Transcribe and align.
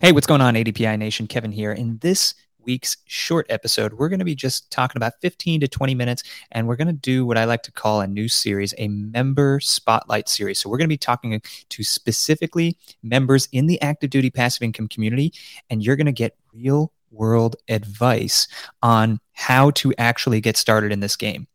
Hey, 0.00 0.12
what's 0.12 0.26
going 0.26 0.40
on, 0.40 0.54
ADPI 0.54 0.98
Nation? 0.98 1.26
Kevin 1.26 1.50
here. 1.50 1.72
In 1.72 1.98
this 1.98 2.34
week's 2.60 2.98
short 3.06 3.46
episode, 3.48 3.94
we're 3.94 4.10
going 4.10 4.18
to 4.18 4.24
be 4.24 4.34
just 4.34 4.70
talking 4.70 4.98
about 4.98 5.14
15 5.22 5.60
to 5.62 5.66
20 5.66 5.94
minutes, 5.94 6.22
and 6.52 6.68
we're 6.68 6.76
going 6.76 6.88
to 6.88 6.92
do 6.92 7.26
what 7.26 7.38
I 7.38 7.44
like 7.44 7.62
to 7.64 7.72
call 7.72 8.00
a 8.00 8.06
new 8.06 8.28
series, 8.28 8.74
a 8.78 8.86
member 8.88 9.58
spotlight 9.60 10.28
series. 10.28 10.60
So, 10.60 10.68
we're 10.68 10.76
going 10.76 10.88
to 10.88 10.92
be 10.92 10.98
talking 10.98 11.40
to 11.70 11.82
specifically 11.82 12.76
members 13.02 13.48
in 13.50 13.66
the 13.66 13.80
active 13.82 14.10
duty 14.10 14.30
passive 14.30 14.62
income 14.62 14.88
community, 14.88 15.32
and 15.68 15.82
you're 15.82 15.96
going 15.96 16.06
to 16.06 16.12
get 16.12 16.36
real 16.52 16.92
world 17.10 17.56
advice 17.68 18.46
on 18.82 19.18
how 19.32 19.70
to 19.70 19.92
actually 19.98 20.40
get 20.40 20.56
started 20.56 20.92
in 20.92 21.00
this 21.00 21.16
game. 21.16 21.48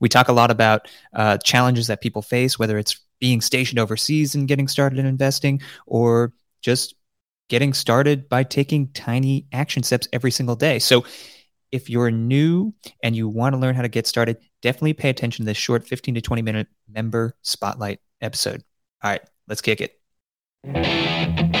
We 0.00 0.08
talk 0.08 0.28
a 0.28 0.32
lot 0.32 0.50
about 0.50 0.88
uh, 1.12 1.36
challenges 1.38 1.86
that 1.88 2.00
people 2.00 2.22
face, 2.22 2.58
whether 2.58 2.78
it's 2.78 2.98
being 3.20 3.40
stationed 3.40 3.78
overseas 3.78 4.34
and 4.34 4.48
getting 4.48 4.66
started 4.66 4.98
in 4.98 5.06
investing, 5.06 5.60
or 5.86 6.32
just 6.62 6.94
getting 7.48 7.72
started 7.72 8.28
by 8.28 8.42
taking 8.42 8.88
tiny 8.88 9.46
action 9.52 9.82
steps 9.82 10.08
every 10.12 10.30
single 10.30 10.56
day. 10.56 10.78
So, 10.78 11.04
if 11.72 11.90
you're 11.90 12.10
new 12.10 12.72
and 13.02 13.16
you 13.16 13.28
want 13.28 13.54
to 13.54 13.58
learn 13.58 13.74
how 13.74 13.82
to 13.82 13.88
get 13.88 14.06
started, 14.06 14.36
definitely 14.62 14.92
pay 14.92 15.10
attention 15.10 15.44
to 15.44 15.46
this 15.50 15.56
short 15.56 15.84
15 15.84 16.14
to 16.14 16.20
20 16.20 16.40
minute 16.42 16.68
member 16.88 17.34
spotlight 17.42 18.00
episode. 18.20 18.62
All 19.02 19.10
right, 19.10 19.22
let's 19.48 19.60
kick 19.60 19.80
it. 19.80 21.60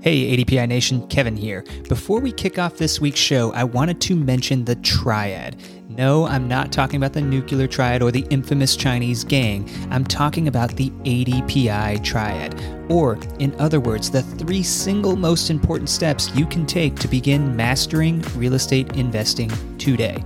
Hey, 0.00 0.36
ADPI 0.36 0.68
Nation, 0.68 1.04
Kevin 1.08 1.36
here. 1.36 1.64
Before 1.88 2.20
we 2.20 2.30
kick 2.30 2.56
off 2.56 2.76
this 2.76 3.00
week's 3.00 3.18
show, 3.18 3.52
I 3.52 3.64
wanted 3.64 4.00
to 4.02 4.14
mention 4.14 4.64
the 4.64 4.76
triad. 4.76 5.56
No, 5.88 6.24
I'm 6.24 6.46
not 6.46 6.70
talking 6.70 6.98
about 6.98 7.12
the 7.12 7.20
nuclear 7.20 7.66
triad 7.66 8.00
or 8.00 8.12
the 8.12 8.24
infamous 8.30 8.76
Chinese 8.76 9.24
gang. 9.24 9.68
I'm 9.90 10.04
talking 10.04 10.46
about 10.46 10.76
the 10.76 10.90
ADPI 11.02 12.04
triad. 12.04 12.54
Or, 12.88 13.18
in 13.40 13.52
other 13.58 13.80
words, 13.80 14.08
the 14.08 14.22
three 14.22 14.62
single 14.62 15.16
most 15.16 15.50
important 15.50 15.90
steps 15.90 16.32
you 16.32 16.46
can 16.46 16.64
take 16.64 16.94
to 17.00 17.08
begin 17.08 17.56
mastering 17.56 18.22
real 18.36 18.54
estate 18.54 18.96
investing 18.96 19.50
today 19.78 20.22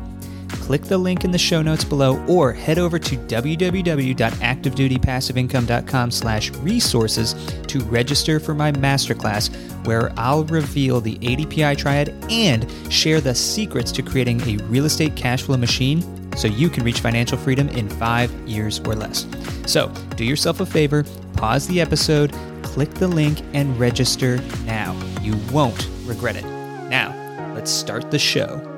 click 0.62 0.82
the 0.82 0.96
link 0.96 1.24
in 1.24 1.32
the 1.32 1.38
show 1.38 1.60
notes 1.60 1.82
below 1.82 2.24
or 2.26 2.52
head 2.52 2.78
over 2.78 2.96
to 2.96 3.16
www.activedutypassiveincome.com 3.16 6.10
slash 6.12 6.50
resources 6.50 7.34
to 7.66 7.80
register 7.80 8.38
for 8.38 8.54
my 8.54 8.70
masterclass 8.70 9.52
where 9.84 10.12
I'll 10.16 10.44
reveal 10.44 11.00
the 11.00 11.18
ADPI 11.18 11.76
triad 11.76 12.14
and 12.30 12.70
share 12.90 13.20
the 13.20 13.34
secrets 13.34 13.90
to 13.92 14.02
creating 14.02 14.40
a 14.42 14.58
real 14.64 14.84
estate 14.84 15.16
cash 15.16 15.42
flow 15.42 15.56
machine 15.56 16.04
so 16.36 16.46
you 16.46 16.70
can 16.70 16.84
reach 16.84 17.00
financial 17.00 17.36
freedom 17.36 17.68
in 17.70 17.88
five 17.88 18.30
years 18.48 18.78
or 18.80 18.94
less. 18.94 19.26
So 19.66 19.88
do 20.16 20.24
yourself 20.24 20.60
a 20.60 20.66
favor, 20.66 21.04
pause 21.36 21.66
the 21.66 21.80
episode, 21.80 22.32
click 22.62 22.94
the 22.94 23.08
link, 23.08 23.40
and 23.52 23.76
register 23.80 24.38
now. 24.64 24.96
You 25.20 25.34
won't 25.52 25.88
regret 26.04 26.36
it. 26.36 26.44
Now, 26.88 27.12
let's 27.54 27.72
start 27.72 28.12
the 28.12 28.18
show. 28.18 28.71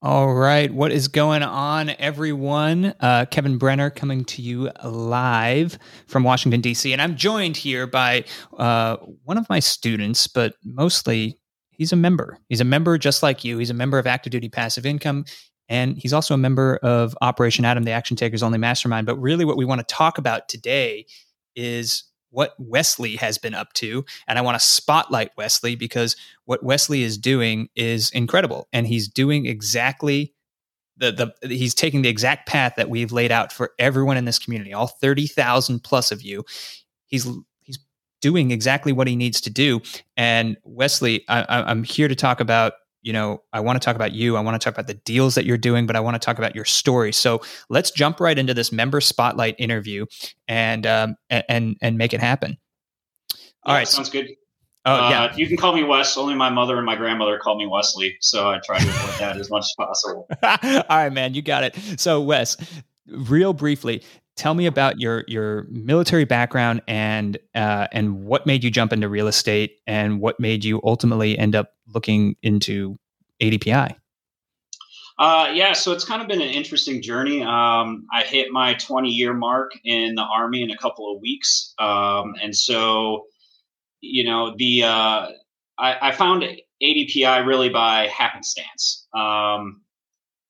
All 0.00 0.32
right. 0.32 0.72
What 0.72 0.92
is 0.92 1.08
going 1.08 1.42
on, 1.42 1.90
everyone? 1.98 2.94
Uh, 3.00 3.24
Kevin 3.32 3.58
Brenner 3.58 3.90
coming 3.90 4.24
to 4.26 4.40
you 4.40 4.70
live 4.84 5.76
from 6.06 6.22
Washington, 6.22 6.60
D.C. 6.60 6.92
And 6.92 7.02
I'm 7.02 7.16
joined 7.16 7.56
here 7.56 7.84
by 7.84 8.24
uh, 8.56 8.98
one 9.24 9.36
of 9.38 9.48
my 9.48 9.58
students, 9.58 10.28
but 10.28 10.54
mostly 10.64 11.36
he's 11.72 11.92
a 11.92 11.96
member. 11.96 12.38
He's 12.48 12.60
a 12.60 12.64
member 12.64 12.96
just 12.96 13.24
like 13.24 13.42
you. 13.42 13.58
He's 13.58 13.70
a 13.70 13.74
member 13.74 13.98
of 13.98 14.06
Active 14.06 14.30
Duty 14.30 14.48
Passive 14.48 14.86
Income. 14.86 15.24
And 15.68 15.98
he's 15.98 16.12
also 16.12 16.32
a 16.32 16.38
member 16.38 16.76
of 16.76 17.18
Operation 17.20 17.64
ATOM, 17.64 17.84
the 17.84 17.90
Action 17.90 18.16
Takers 18.16 18.44
Only 18.44 18.58
Mastermind. 18.58 19.04
But 19.04 19.16
really, 19.16 19.44
what 19.44 19.56
we 19.56 19.64
want 19.64 19.80
to 19.80 19.94
talk 19.94 20.16
about 20.16 20.48
today 20.48 21.06
is 21.56 22.04
what 22.30 22.54
Wesley 22.58 23.16
has 23.16 23.38
been 23.38 23.54
up 23.54 23.72
to. 23.74 24.04
And 24.26 24.38
I 24.38 24.42
want 24.42 24.58
to 24.58 24.64
spotlight 24.64 25.30
Wesley 25.36 25.74
because 25.74 26.16
what 26.44 26.62
Wesley 26.62 27.02
is 27.02 27.18
doing 27.18 27.68
is 27.74 28.10
incredible. 28.10 28.68
And 28.72 28.86
he's 28.86 29.08
doing 29.08 29.46
exactly 29.46 30.34
the, 30.98 31.32
the 31.40 31.48
he's 31.48 31.74
taking 31.74 32.02
the 32.02 32.08
exact 32.08 32.48
path 32.48 32.74
that 32.76 32.90
we've 32.90 33.12
laid 33.12 33.30
out 33.30 33.52
for 33.52 33.72
everyone 33.78 34.16
in 34.16 34.24
this 34.24 34.38
community, 34.38 34.72
all 34.72 34.88
30,000 34.88 35.80
plus 35.82 36.10
of 36.10 36.22
you. 36.22 36.44
He's 37.06 37.26
he's 37.62 37.78
doing 38.20 38.50
exactly 38.50 38.92
what 38.92 39.06
he 39.06 39.16
needs 39.16 39.40
to 39.42 39.50
do. 39.50 39.80
And 40.16 40.56
Wesley, 40.64 41.24
I, 41.28 41.44
I'm 41.48 41.84
here 41.84 42.08
to 42.08 42.16
talk 42.16 42.40
about 42.40 42.74
you 43.02 43.12
know, 43.12 43.42
I 43.52 43.60
want 43.60 43.80
to 43.80 43.84
talk 43.84 43.96
about 43.96 44.12
you. 44.12 44.36
I 44.36 44.40
want 44.40 44.60
to 44.60 44.64
talk 44.64 44.74
about 44.74 44.86
the 44.86 44.94
deals 44.94 45.34
that 45.34 45.44
you're 45.44 45.58
doing, 45.58 45.86
but 45.86 45.96
I 45.96 46.00
want 46.00 46.14
to 46.14 46.18
talk 46.18 46.38
about 46.38 46.54
your 46.54 46.64
story. 46.64 47.12
So 47.12 47.40
let's 47.68 47.90
jump 47.90 48.20
right 48.20 48.38
into 48.38 48.54
this 48.54 48.72
member 48.72 49.00
spotlight 49.00 49.54
interview 49.58 50.06
and 50.46 50.86
um, 50.86 51.16
and 51.30 51.76
and 51.80 51.98
make 51.98 52.12
it 52.12 52.20
happen. 52.20 52.58
All 53.64 53.74
yeah, 53.74 53.78
right, 53.78 53.88
sounds 53.88 54.10
good. 54.10 54.28
Oh 54.84 54.94
uh, 54.94 55.10
yeah, 55.10 55.36
you 55.36 55.46
can 55.46 55.56
call 55.56 55.74
me 55.74 55.84
Wes. 55.84 56.16
Only 56.16 56.34
my 56.34 56.50
mother 56.50 56.76
and 56.76 56.86
my 56.86 56.96
grandmother 56.96 57.38
call 57.38 57.58
me 57.58 57.66
Wesley, 57.66 58.16
so 58.20 58.50
I 58.50 58.58
try 58.64 58.78
to 58.78 58.88
avoid 58.88 59.18
that 59.18 59.36
as 59.36 59.50
much 59.50 59.62
as 59.64 59.74
possible. 59.76 60.26
All 60.42 60.82
right, 60.88 61.12
man, 61.12 61.34
you 61.34 61.42
got 61.42 61.64
it. 61.64 61.76
So 62.00 62.20
Wes, 62.20 62.56
real 63.06 63.52
briefly, 63.52 64.02
tell 64.38 64.54
me 64.54 64.66
about 64.66 65.00
your 65.00 65.24
your 65.26 65.66
military 65.68 66.24
background 66.24 66.80
and 66.88 67.36
uh, 67.54 67.88
and 67.92 68.24
what 68.24 68.46
made 68.46 68.64
you 68.64 68.70
jump 68.70 68.92
into 68.92 69.08
real 69.08 69.26
estate 69.26 69.80
and 69.86 70.20
what 70.20 70.40
made 70.40 70.64
you 70.64 70.80
ultimately 70.84 71.38
end 71.38 71.54
up 71.54 71.74
looking 71.92 72.36
into 72.42 72.98
ADPI. 73.42 73.94
Uh, 75.18 75.50
yeah, 75.52 75.72
so 75.72 75.92
it's 75.92 76.04
kind 76.04 76.22
of 76.22 76.28
been 76.28 76.40
an 76.40 76.48
interesting 76.48 77.02
journey. 77.02 77.42
Um, 77.42 78.06
I 78.12 78.22
hit 78.22 78.52
my 78.52 78.74
20 78.74 79.10
year 79.10 79.34
mark 79.34 79.72
in 79.84 80.14
the 80.14 80.22
army 80.22 80.62
in 80.62 80.70
a 80.70 80.76
couple 80.76 81.12
of 81.12 81.20
weeks, 81.20 81.74
um, 81.80 82.34
and 82.40 82.54
so 82.54 83.26
you 84.00 84.24
know 84.24 84.54
the 84.56 84.84
uh, 84.84 85.26
I, 85.76 85.98
I, 86.00 86.12
found 86.12 86.44
ADPI 86.80 87.44
really 87.44 87.68
by 87.68 88.06
happenstance. 88.06 89.08
Um, 89.12 89.80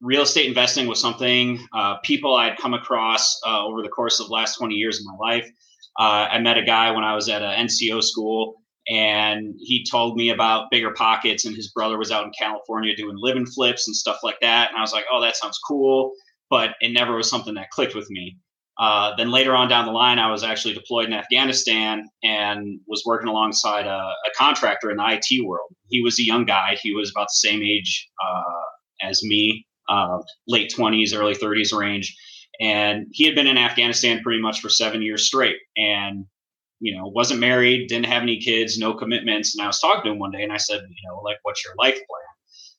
real 0.00 0.22
estate 0.22 0.46
investing 0.46 0.86
was 0.86 1.00
something 1.00 1.58
uh, 1.72 1.96
people 1.98 2.36
I'd 2.36 2.58
come 2.58 2.74
across 2.74 3.40
uh, 3.46 3.64
over 3.64 3.82
the 3.82 3.88
course 3.88 4.20
of 4.20 4.28
the 4.28 4.34
last 4.34 4.56
20 4.56 4.74
years 4.74 5.00
of 5.00 5.06
my 5.06 5.16
life. 5.16 5.50
Uh, 5.98 6.28
I 6.30 6.38
met 6.38 6.58
a 6.58 6.62
guy 6.62 6.90
when 6.92 7.04
I 7.04 7.14
was 7.14 7.28
at 7.28 7.42
an 7.42 7.66
NCO 7.66 8.02
school, 8.02 8.62
and 8.88 9.54
he 9.58 9.84
told 9.84 10.16
me 10.16 10.30
about 10.30 10.70
BiggerPockets, 10.72 11.44
and 11.44 11.54
his 11.54 11.72
brother 11.72 11.98
was 11.98 12.12
out 12.12 12.24
in 12.24 12.32
California 12.38 12.94
doing 12.96 13.16
living 13.18 13.46
flips 13.46 13.88
and 13.88 13.96
stuff 13.96 14.18
like 14.22 14.38
that. 14.40 14.70
And 14.70 14.78
I 14.78 14.80
was 14.80 14.92
like, 14.92 15.04
oh, 15.12 15.20
that 15.20 15.36
sounds 15.36 15.58
cool, 15.66 16.12
but 16.48 16.76
it 16.80 16.92
never 16.92 17.16
was 17.16 17.28
something 17.28 17.54
that 17.54 17.70
clicked 17.70 17.94
with 17.94 18.08
me. 18.10 18.38
Uh, 18.78 19.16
then 19.16 19.32
later 19.32 19.56
on 19.56 19.68
down 19.68 19.86
the 19.86 19.92
line, 19.92 20.20
I 20.20 20.30
was 20.30 20.44
actually 20.44 20.72
deployed 20.72 21.06
in 21.06 21.12
Afghanistan 21.12 22.08
and 22.22 22.78
was 22.86 23.02
working 23.04 23.26
alongside 23.26 23.86
a, 23.86 23.98
a 23.98 24.30
contractor 24.36 24.92
in 24.92 24.98
the 24.98 25.04
IT 25.20 25.44
world. 25.44 25.74
He 25.88 26.00
was 26.00 26.20
a 26.20 26.22
young 26.22 26.44
guy; 26.44 26.78
he 26.80 26.94
was 26.94 27.10
about 27.10 27.24
the 27.26 27.48
same 27.48 27.60
age 27.60 28.08
uh, 28.24 29.08
as 29.08 29.20
me, 29.24 29.66
uh, 29.88 30.18
late 30.46 30.72
20s, 30.76 31.16
early 31.16 31.34
30s 31.34 31.76
range. 31.76 32.16
And 32.60 33.06
he 33.12 33.24
had 33.24 33.34
been 33.34 33.46
in 33.46 33.58
Afghanistan 33.58 34.20
pretty 34.22 34.40
much 34.40 34.60
for 34.60 34.68
seven 34.68 35.00
years 35.00 35.26
straight 35.26 35.56
and, 35.76 36.24
you 36.80 36.96
know, 36.96 37.06
wasn't 37.06 37.40
married, 37.40 37.88
didn't 37.88 38.06
have 38.06 38.22
any 38.22 38.40
kids, 38.40 38.78
no 38.78 38.94
commitments. 38.94 39.56
And 39.56 39.62
I 39.62 39.68
was 39.68 39.80
talking 39.80 40.04
to 40.04 40.10
him 40.10 40.18
one 40.18 40.32
day 40.32 40.42
and 40.42 40.52
I 40.52 40.56
said, 40.56 40.80
you 40.80 41.08
know, 41.08 41.20
like, 41.20 41.36
what's 41.42 41.64
your 41.64 41.74
life 41.78 41.94
plan? 41.94 42.06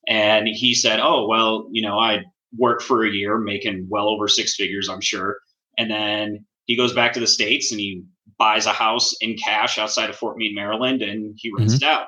And 0.08 0.48
he 0.48 0.74
said, 0.74 1.00
oh, 1.00 1.28
well, 1.28 1.68
you 1.72 1.82
know, 1.82 1.98
I 1.98 2.24
work 2.58 2.82
for 2.82 3.06
a 3.06 3.10
year 3.10 3.38
making 3.38 3.88
well 3.90 4.10
over 4.10 4.28
six 4.28 4.56
figures, 4.56 4.90
I'm 4.90 5.02
sure. 5.02 5.38
And 5.78 5.90
then 5.90 6.46
he 6.66 6.76
goes 6.76 6.94
back 6.94 7.14
to 7.14 7.20
the 7.20 7.28
States 7.28 7.72
and 7.72 7.80
he 7.80 8.04
buys 8.38 8.66
a 8.66 8.74
house 8.74 9.14
in 9.22 9.38
cash 9.38 9.78
outside 9.78 10.10
of 10.10 10.16
Fort 10.16 10.38
Meade, 10.38 10.56
Maryland, 10.56 11.02
and 11.02 11.36
he 11.38 11.52
rents 11.56 11.76
mm-hmm. 11.76 11.84
it 11.84 11.88
out. 11.88 12.08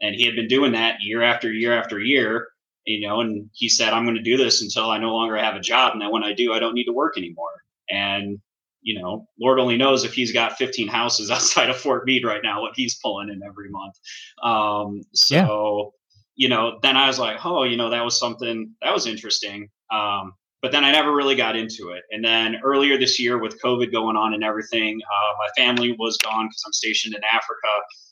And 0.00 0.14
he 0.14 0.24
had 0.24 0.34
been 0.34 0.48
doing 0.48 0.72
that 0.72 0.96
year 1.02 1.22
after 1.22 1.52
year 1.52 1.78
after 1.78 2.00
year 2.00 2.48
you 2.84 3.06
know, 3.06 3.20
and 3.20 3.48
he 3.52 3.68
said, 3.68 3.92
I'm 3.92 4.04
going 4.04 4.16
to 4.16 4.22
do 4.22 4.36
this 4.36 4.62
until 4.62 4.90
I 4.90 4.98
no 4.98 5.14
longer 5.14 5.36
have 5.36 5.54
a 5.54 5.60
job. 5.60 5.92
And 5.92 6.02
then 6.02 6.10
when 6.10 6.24
I 6.24 6.32
do, 6.32 6.52
I 6.52 6.58
don't 6.58 6.74
need 6.74 6.84
to 6.84 6.92
work 6.92 7.16
anymore. 7.16 7.62
And 7.90 8.40
you 8.82 9.00
know, 9.00 9.26
Lord 9.40 9.58
only 9.58 9.76
knows 9.76 10.04
if 10.04 10.12
he's 10.12 10.32
got 10.32 10.58
15 10.58 10.88
houses 10.88 11.30
outside 11.30 11.70
of 11.70 11.76
Fort 11.76 12.04
Meade 12.04 12.24
right 12.24 12.42
now, 12.42 12.60
what 12.60 12.72
he's 12.74 12.98
pulling 12.98 13.30
in 13.30 13.40
every 13.46 13.70
month. 13.70 13.94
Um, 14.42 15.02
so, 15.14 15.92
yeah. 16.36 16.44
you 16.44 16.48
know, 16.48 16.78
then 16.82 16.96
I 16.96 17.06
was 17.06 17.18
like, 17.18 17.44
oh, 17.44 17.62
you 17.62 17.76
know, 17.76 17.90
that 17.90 18.04
was 18.04 18.18
something 18.18 18.74
that 18.82 18.92
was 18.92 19.06
interesting. 19.06 19.70
Um, 19.90 20.34
but 20.60 20.70
then 20.70 20.84
I 20.84 20.92
never 20.92 21.12
really 21.12 21.34
got 21.34 21.56
into 21.56 21.90
it. 21.90 22.04
And 22.12 22.24
then 22.24 22.56
earlier 22.62 22.96
this 22.96 23.18
year, 23.18 23.36
with 23.38 23.60
COVID 23.60 23.90
going 23.90 24.16
on 24.16 24.32
and 24.32 24.44
everything, 24.44 25.00
uh, 25.02 25.34
my 25.36 25.48
family 25.56 25.96
was 25.98 26.16
gone 26.18 26.46
because 26.46 26.62
I'm 26.64 26.72
stationed 26.72 27.16
in 27.16 27.22
Africa. 27.24 27.68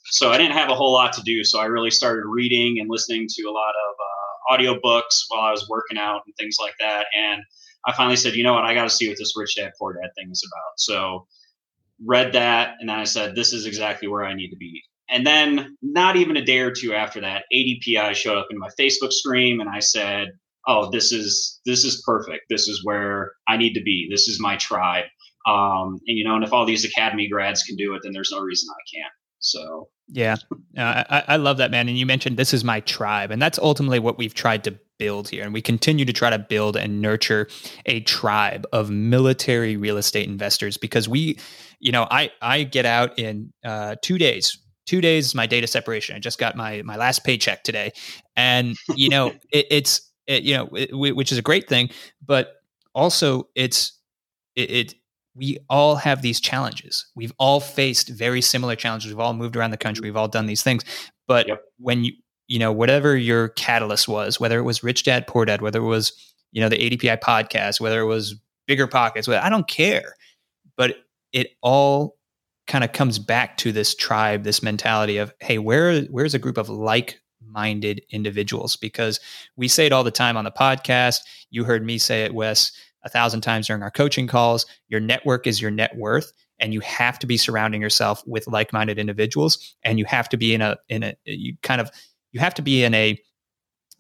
So 0.07 0.33
I 0.33 0.39
didn't 0.39 0.57
have 0.57 0.69
a 0.69 0.75
whole 0.75 0.93
lot 0.93 1.13
to 1.13 1.23
do. 1.23 1.45
So 1.45 1.61
I 1.61 1.67
really 1.67 1.93
started 1.93 2.25
reading 2.27 2.81
and 2.81 2.91
listening 2.91 3.29
to 3.31 3.43
a 3.45 3.53
lot 3.53 3.71
of 3.71 3.95
uh, 3.95 4.20
audiobooks 4.51 5.25
while 5.29 5.43
I 5.43 5.51
was 5.51 5.69
working 5.69 5.99
out 5.99 6.23
and 6.27 6.35
things 6.37 6.57
like 6.61 6.75
that. 6.81 7.07
And 7.17 7.43
I 7.87 7.93
finally 7.93 8.17
said, 8.17 8.35
you 8.35 8.43
know 8.43 8.55
what, 8.55 8.65
I 8.65 8.75
got 8.75 8.85
to 8.85 8.91
see 8.91 9.09
what 9.09 9.19
this 9.19 9.35
Rich 9.37 9.57
Dad 9.57 9.73
Poor 9.79 9.95
Dad 9.95 10.11
thing 10.17 10.31
is 10.31 10.47
about. 10.47 10.73
So 10.77 11.27
read 12.05 12.33
that, 12.33 12.75
and 12.81 12.89
then 12.89 12.99
I 12.99 13.05
said, 13.05 13.35
this 13.35 13.53
is 13.53 13.67
exactly 13.67 14.09
where 14.09 14.25
I 14.25 14.35
need 14.35 14.51
to 14.51 14.57
be. 14.57 14.83
And 15.11 15.27
then, 15.27 15.77
not 15.83 16.17
even 16.17 16.37
a 16.37 16.45
day 16.45 16.61
or 16.61 16.71
two 16.71 16.95
after 16.95 17.21
that, 17.21 17.45
ADPI 17.53 18.15
showed 18.15 18.39
up 18.39 18.47
in 18.51 18.59
my 18.59 18.69
Facebook 18.79 19.13
stream, 19.13 19.61
and 19.61 19.69
I 19.69 19.81
said, 19.81 20.29
"Oh, 20.69 20.89
this 20.91 21.11
is 21.11 21.61
this 21.67 21.85
is 21.85 22.03
perfect. 22.07 22.45
This 22.49 22.69
is 22.69 22.85
where 22.85 23.33
I 23.49 23.57
need 23.57 23.75
to 23.75 23.83
be. 23.83 24.07
This 24.09 24.29
is 24.29 24.41
my 24.41 24.57
tribe." 24.57 25.07
Um, 25.49 25.99
and 26.07 26.17
you 26.17 26.23
know, 26.23 26.37
and 26.37 26.45
if 26.45 26.53
all 26.53 26.65
these 26.65 26.85
academy 26.85 27.29
grads 27.29 27.65
can 27.65 27.75
do 27.75 27.93
it, 27.95 28.03
then 28.05 28.13
there's 28.13 28.31
no 28.31 28.39
reason 28.39 28.69
I 28.71 28.83
can't. 28.97 29.13
So 29.41 29.89
yeah, 30.13 30.37
uh, 30.77 31.05
I, 31.09 31.25
I 31.29 31.37
love 31.37 31.59
that 31.59 31.71
man. 31.71 31.89
And 31.89 31.97
you 31.97 32.07
mentioned 32.07 32.37
this 32.37 32.53
is 32.53 32.65
my 32.65 32.81
tribe, 32.81 33.31
and 33.31 33.41
that's 33.41 33.59
ultimately 33.59 33.99
what 33.99 34.19
we've 34.19 34.35
tried 34.35 34.65
to 34.65 34.79
build 34.99 35.29
here. 35.29 35.45
And 35.45 35.53
we 35.53 35.63
continue 35.63 36.05
to 36.05 36.13
try 36.13 36.31
to 36.31 36.39
build 36.39 36.77
and 36.77 37.01
nurture 37.01 37.49
a 37.87 38.01
tribe 38.01 38.67
of 38.73 38.91
military 38.91 39.77
real 39.77 39.97
estate 39.97 40.29
investors 40.29 40.77
because 40.77 41.09
we, 41.09 41.39
you 41.79 41.93
know, 41.93 42.07
I, 42.11 42.31
I 42.43 42.65
get 42.65 42.87
out 42.87 43.19
in 43.19 43.53
uh, 43.65 43.97
two 44.03 44.19
days. 44.19 44.59
Two 44.87 45.01
days 45.01 45.27
is 45.27 45.35
my 45.35 45.47
data 45.47 45.67
separation. 45.67 46.17
I 46.17 46.19
just 46.19 46.39
got 46.39 46.57
my 46.57 46.83
my 46.83 46.97
last 46.97 47.23
paycheck 47.23 47.63
today, 47.63 47.93
and 48.37 48.77
you 48.97 49.09
know 49.09 49.29
it, 49.53 49.67
it's 49.71 50.11
it, 50.27 50.43
you 50.43 50.55
know 50.55 50.69
it, 50.75 50.93
which 50.93 51.31
is 51.31 51.39
a 51.39 51.43
great 51.43 51.69
thing, 51.69 51.91
but 52.27 52.57
also 52.93 53.49
it's 53.55 54.01
it, 54.57 54.71
it 54.71 54.95
we 55.41 55.59
all 55.71 55.97
have 55.97 56.21
these 56.21 56.39
challenges. 56.39 57.07
We've 57.17 57.33
all 57.39 57.61
faced 57.61 58.11
very 58.11 58.43
similar 58.43 58.77
challenges. 58.77 59.11
We've 59.11 59.19
all 59.19 59.33
moved 59.33 59.57
around 59.57 59.71
the 59.71 59.79
country. 59.79 60.03
We've 60.03 60.17
all 60.17 60.29
done 60.29 60.45
these 60.45 60.63
things. 60.63 60.85
But 61.27 61.49
yep. 61.49 61.63
when 61.79 62.05
you 62.05 62.13
you 62.51 62.59
know, 62.59 62.73
whatever 62.73 63.17
your 63.17 63.51
catalyst 63.51 64.09
was, 64.09 64.41
whether 64.41 64.59
it 64.59 64.65
was 64.65 64.83
Rich 64.83 65.05
Dad 65.05 65.29
Poor 65.29 65.45
Dad, 65.45 65.63
whether 65.63 65.79
it 65.79 65.87
was, 65.87 66.13
you 66.51 66.61
know, 66.61 66.69
the 66.69 66.77
ADPI 66.77 67.21
podcast, 67.21 67.81
whether 67.81 68.01
it 68.01 68.07
was 68.07 68.35
BiggerPockets, 68.69 69.33
I 69.33 69.49
don't 69.49 69.69
care. 69.69 70.17
But 70.77 70.97
it 71.33 71.53
all 71.63 72.17
kind 72.67 72.83
of 72.83 72.91
comes 72.91 73.21
back 73.21 73.57
to 73.59 73.71
this 73.71 73.95
tribe, 73.95 74.43
this 74.43 74.65
mentality 74.65 75.17
of, 75.19 75.33
hey, 75.39 75.59
where 75.59 76.03
where's 76.07 76.35
a 76.35 76.41
group 76.41 76.59
of 76.59 76.69
like 76.69 77.21
minded 77.41 78.03
individuals? 78.11 78.75
Because 78.75 79.21
we 79.55 79.69
say 79.69 79.87
it 79.87 79.93
all 79.93 80.05
the 80.05 80.11
time 80.11 80.37
on 80.37 80.45
the 80.45 80.51
podcast. 80.51 81.21
You 81.51 81.63
heard 81.63 81.87
me 81.87 81.99
say 81.99 82.25
it, 82.25 82.35
Wes, 82.35 82.73
a 83.03 83.09
thousand 83.09 83.41
times 83.41 83.67
during 83.67 83.83
our 83.83 83.91
coaching 83.91 84.27
calls. 84.27 84.67
Your 84.89 85.01
network 85.01 85.47
is 85.47 85.61
your 85.61 85.71
net 85.71 85.97
worth 85.97 86.33
and 86.61 86.75
you 86.75 86.81
have 86.81 87.19
to 87.19 87.27
be 87.27 87.37
surrounding 87.37 87.81
yourself 87.81 88.23
with 88.27 88.47
like-minded 88.47 88.99
individuals 88.99 89.75
and 89.83 89.99
you 89.99 90.05
have 90.05 90.29
to 90.29 90.37
be 90.37 90.55
in 90.55 90.61
a 90.61 90.77
in 90.89 91.03
a 91.03 91.17
you 91.25 91.57
kind 91.63 91.81
of 91.81 91.91
you 92.33 92.41
have 92.41 92.55
to 92.55 92.63
be 92.63 92.85
in 92.85 92.95
a 92.95 93.19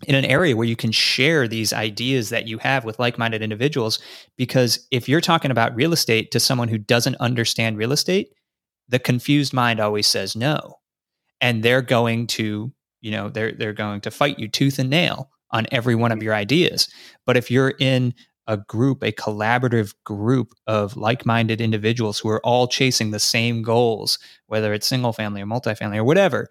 in 0.06 0.14
an 0.14 0.25
area 0.25 0.56
where 0.56 0.67
you 0.67 0.76
can 0.76 0.93
share 0.93 1.47
these 1.47 1.73
ideas 1.73 2.31
that 2.31 2.49
you 2.49 2.56
have 2.58 2.85
with 2.85 2.99
like-minded 2.99 3.43
individuals 3.43 3.99
because 4.37 4.87
if 4.91 5.08
you're 5.08 5.20
talking 5.20 5.50
about 5.50 5.75
real 5.75 5.93
estate 5.93 6.31
to 6.31 6.41
someone 6.41 6.69
who 6.69 6.79
doesn't 6.79 7.17
understand 7.17 7.76
real 7.76 7.93
estate 7.93 8.29
the 8.88 8.99
confused 8.99 9.53
mind 9.53 9.81
always 9.81 10.06
says 10.06 10.37
no 10.37 10.76
and 11.41 11.62
they're 11.62 11.82
going 11.82 12.26
to 12.26 12.73
you 13.00 13.11
know 13.11 13.29
they're 13.29 13.53
they're 13.53 13.73
going 13.73 14.00
to 14.00 14.11
fight 14.11 14.38
you 14.38 14.49
tooth 14.49 14.79
and 14.79 14.91
nail 14.91 15.31
on 15.53 15.67
every 15.73 15.94
one 15.94 16.12
of 16.12 16.23
your 16.23 16.35
ideas 16.35 16.88
but 17.26 17.37
if 17.37 17.50
you're 17.50 17.75
in 17.81 18.14
a 18.50 18.56
group 18.56 19.02
a 19.02 19.12
collaborative 19.12 19.94
group 20.05 20.52
of 20.67 20.97
like-minded 20.97 21.61
individuals 21.61 22.19
who 22.19 22.29
are 22.29 22.44
all 22.44 22.67
chasing 22.67 23.11
the 23.11 23.19
same 23.19 23.62
goals 23.62 24.19
whether 24.47 24.75
it's 24.75 24.87
single 24.87 25.12
family 25.12 25.41
or 25.41 25.47
multifamily 25.47 25.97
or 25.97 26.05
whatever 26.05 26.49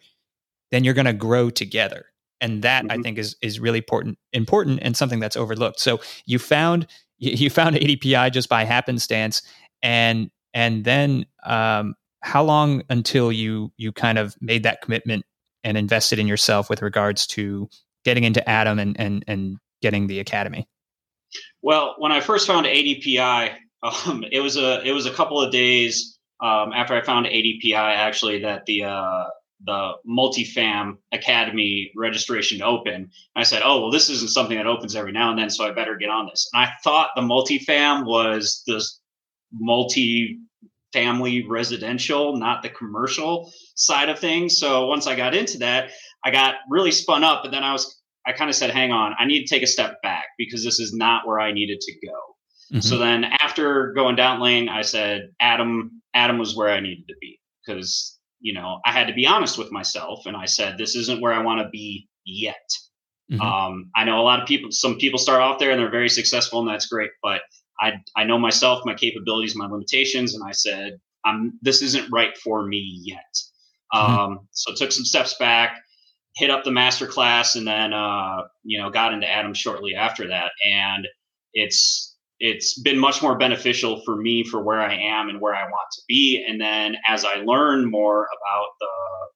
then 0.72 0.84
you're 0.84 0.94
going 0.94 1.06
to 1.06 1.13
grow 1.13 1.50
together. 1.50 2.06
And 2.42 2.62
that 2.62 2.86
mm-hmm. 2.86 3.00
i 3.00 3.01
think 3.01 3.18
is 3.18 3.36
is 3.42 3.60
really 3.60 3.80
important 3.80 4.18
important 4.31 4.80
and 4.81 4.96
something 4.96 5.19
that's 5.19 5.36
overlooked. 5.36 5.80
So 5.80 6.00
you 6.25 6.40
found 6.40 6.88
you 7.18 7.50
found 7.50 7.75
adpi 7.75 8.31
just 8.31 8.50
by 8.50 8.63
happenstance 8.63 9.42
and 9.84 10.30
and 10.54 10.84
then 10.84 11.25
um, 11.44 11.95
how 12.22 12.44
long 12.44 12.84
until 12.90 13.31
you 13.31 13.72
you 13.78 13.92
kind 13.92 14.18
of 14.18 14.36
made 14.42 14.63
that 14.63 14.81
commitment 14.81 15.25
and 15.63 15.78
invested 15.78 16.18
in 16.18 16.28
yourself 16.28 16.69
with 16.69 16.81
regards 16.81 17.28
to 17.28 17.69
getting 18.06 18.24
into 18.24 18.42
ATOM 18.48 18.80
and 18.80 19.00
and 19.00 19.25
and 19.28 19.57
getting 19.81 20.07
the 20.07 20.19
academy 20.19 20.68
well 21.62 21.96
when 22.00 22.12
i 22.12 22.20
first 22.20 22.48
found 22.48 22.66
adpi 22.66 23.54
um, 23.81 24.26
it 24.31 24.42
was 24.42 24.58
a 24.58 24.81
it 24.86 24.92
was 24.92 25.06
a 25.06 25.12
couple 25.12 25.42
of 25.42 25.52
days 25.52 26.18
um, 26.42 26.72
after 26.74 26.94
i 26.94 27.02
found 27.02 27.26
adpi 27.26 27.74
actually 27.74 28.40
that 28.40 28.66
the 28.66 28.84
uh, 28.84 29.26
the 29.66 29.92
multifam 30.08 30.98
academy 31.12 31.92
registration 31.96 32.62
open. 32.62 33.10
I 33.36 33.44
said, 33.44 33.62
oh, 33.64 33.81
well, 33.81 33.92
this 33.92 34.10
isn't 34.10 34.31
something 34.31 34.58
that 34.58 34.68
opens 34.68 34.96
every 34.96 35.12
now 35.12 35.31
and 35.31 35.40
then, 35.40 35.50
so 35.50 35.66
I 35.66 35.72
better 35.72 35.98
get 35.98 36.10
on 36.10 36.28
this. 36.28 36.50
And 36.54 36.64
I 36.64 36.72
thought 36.84 37.10
the 37.16 37.22
multifam 37.22 38.06
was 38.06 38.64
the 38.66 38.84
multi-family 39.52 41.46
residential, 41.48 42.38
not 42.38 42.64
the 42.64 42.70
commercial 42.70 43.52
side 43.76 44.10
of 44.10 44.20
things. 44.20 44.58
So 44.58 44.86
once 44.88 45.08
I 45.08 45.16
got 45.16 45.36
into 45.36 45.58
that, 45.60 45.92
I 46.24 46.31
got 46.31 46.56
really 46.70 46.92
spun 46.92 47.24
up, 47.24 47.44
but 47.44 47.52
then 47.52 47.64
I 47.64 47.74
was, 47.74 47.99
I 48.30 48.34
kind 48.34 48.50
of 48.50 48.56
said, 48.56 48.70
hang 48.70 48.92
on, 48.92 49.16
I 49.20 49.26
need 49.26 49.46
to 49.46 49.54
take 49.54 49.64
a 49.64 49.68
step 49.68 50.02
back 50.04 50.26
because 50.38 50.64
this 50.64 50.80
is 50.80 50.94
not 50.94 51.28
where 51.28 51.40
I 51.40 51.52
needed 51.52 51.81
to 51.81 52.08
go. 52.08 52.14
Mm-hmm. 52.72 52.80
So 52.81 52.98
then 52.98 53.26
after 53.42 53.92
going 53.94 54.16
down 54.16 54.40
lane, 54.40 54.70
I 54.70 54.84
said, 54.84 55.31
ATOM, 55.42 55.90
ATOM 56.16 56.40
was 56.40 56.56
where 56.56 56.70
I 56.70 56.80
needed 56.80 57.08
to 57.08 57.16
be 57.20 57.40
because 57.66 58.20
you 58.40 58.54
know, 58.54 58.80
I 58.86 58.92
had 58.92 59.08
to 59.08 59.14
be 59.14 59.28
honest 59.28 59.58
with 59.58 59.72
myself 59.72 60.26
and 60.26 60.36
I 60.36 60.46
said, 60.46 60.78
this 60.78 60.96
isn't 60.96 61.22
where 61.22 61.34
I 61.34 61.44
want 61.44 61.62
to 61.62 61.70
be 61.70 62.08
yet. 62.26 62.70
Mm-hmm. 63.31 63.42
Um, 63.42 63.92
I 63.96 64.06
know 64.06 64.20
a 64.20 64.24
lot 64.24 64.42
of 64.42 64.48
people, 64.48 64.72
some 64.72 64.98
people 64.98 65.20
start 65.20 65.42
off 65.42 65.60
there 65.60 65.72
and 65.72 65.80
they're 65.80 65.92
very 65.92 66.10
successful 66.10 66.60
and 66.60 66.70
that's 66.70 66.88
great, 66.88 67.12
but 67.22 67.42
I, 67.80 67.94
I 68.16 68.24
know 68.24 68.40
myself, 68.40 68.81
my 68.86 68.94
capabilities, 68.94 69.56
my 69.56 69.68
limitations. 69.68 70.36
And 70.36 70.44
I 70.44 70.52
said, 70.52 71.00
I'm, 71.26 71.60
this 71.62 71.81
isn't 71.81 72.12
right 72.12 72.36
for 72.38 72.66
me 72.66 73.02
yet. 73.04 73.36
Mm-hmm. 73.94 74.19
Um, 74.19 74.48
so 74.52 74.74
took 74.74 74.92
some 74.92 75.06
steps 75.06 75.36
back, 75.38 75.78
hit 76.40 76.50
up 76.50 76.64
the 76.64 76.72
master 76.72 77.06
class 77.06 77.58
and 77.58 77.68
then, 77.68 77.92
uh, 77.92 78.44
you 78.64 78.80
know, 78.80 78.90
got 78.90 79.14
into 79.14 79.28
ATOM 79.28 79.54
shortly 79.54 79.94
after 79.94 80.26
that. 80.30 80.52
And 80.66 81.06
it's, 81.54 82.16
it's 82.40 82.80
been 82.80 82.98
much 82.98 83.22
more 83.22 83.38
beneficial 83.38 84.02
for 84.06 84.16
me 84.16 84.46
for 84.46 84.64
where 84.64 84.80
I 84.80 84.94
am 84.94 85.28
and 85.28 85.42
where 85.42 85.54
I 85.54 85.64
want 85.64 85.92
to 85.92 86.02
be. 86.08 86.44
And 86.48 86.60
then 86.60 86.96
as 87.06 87.26
I 87.26 87.36
learn 87.44 87.92
more 87.92 88.22
about 88.22 88.68
the, 88.80 88.88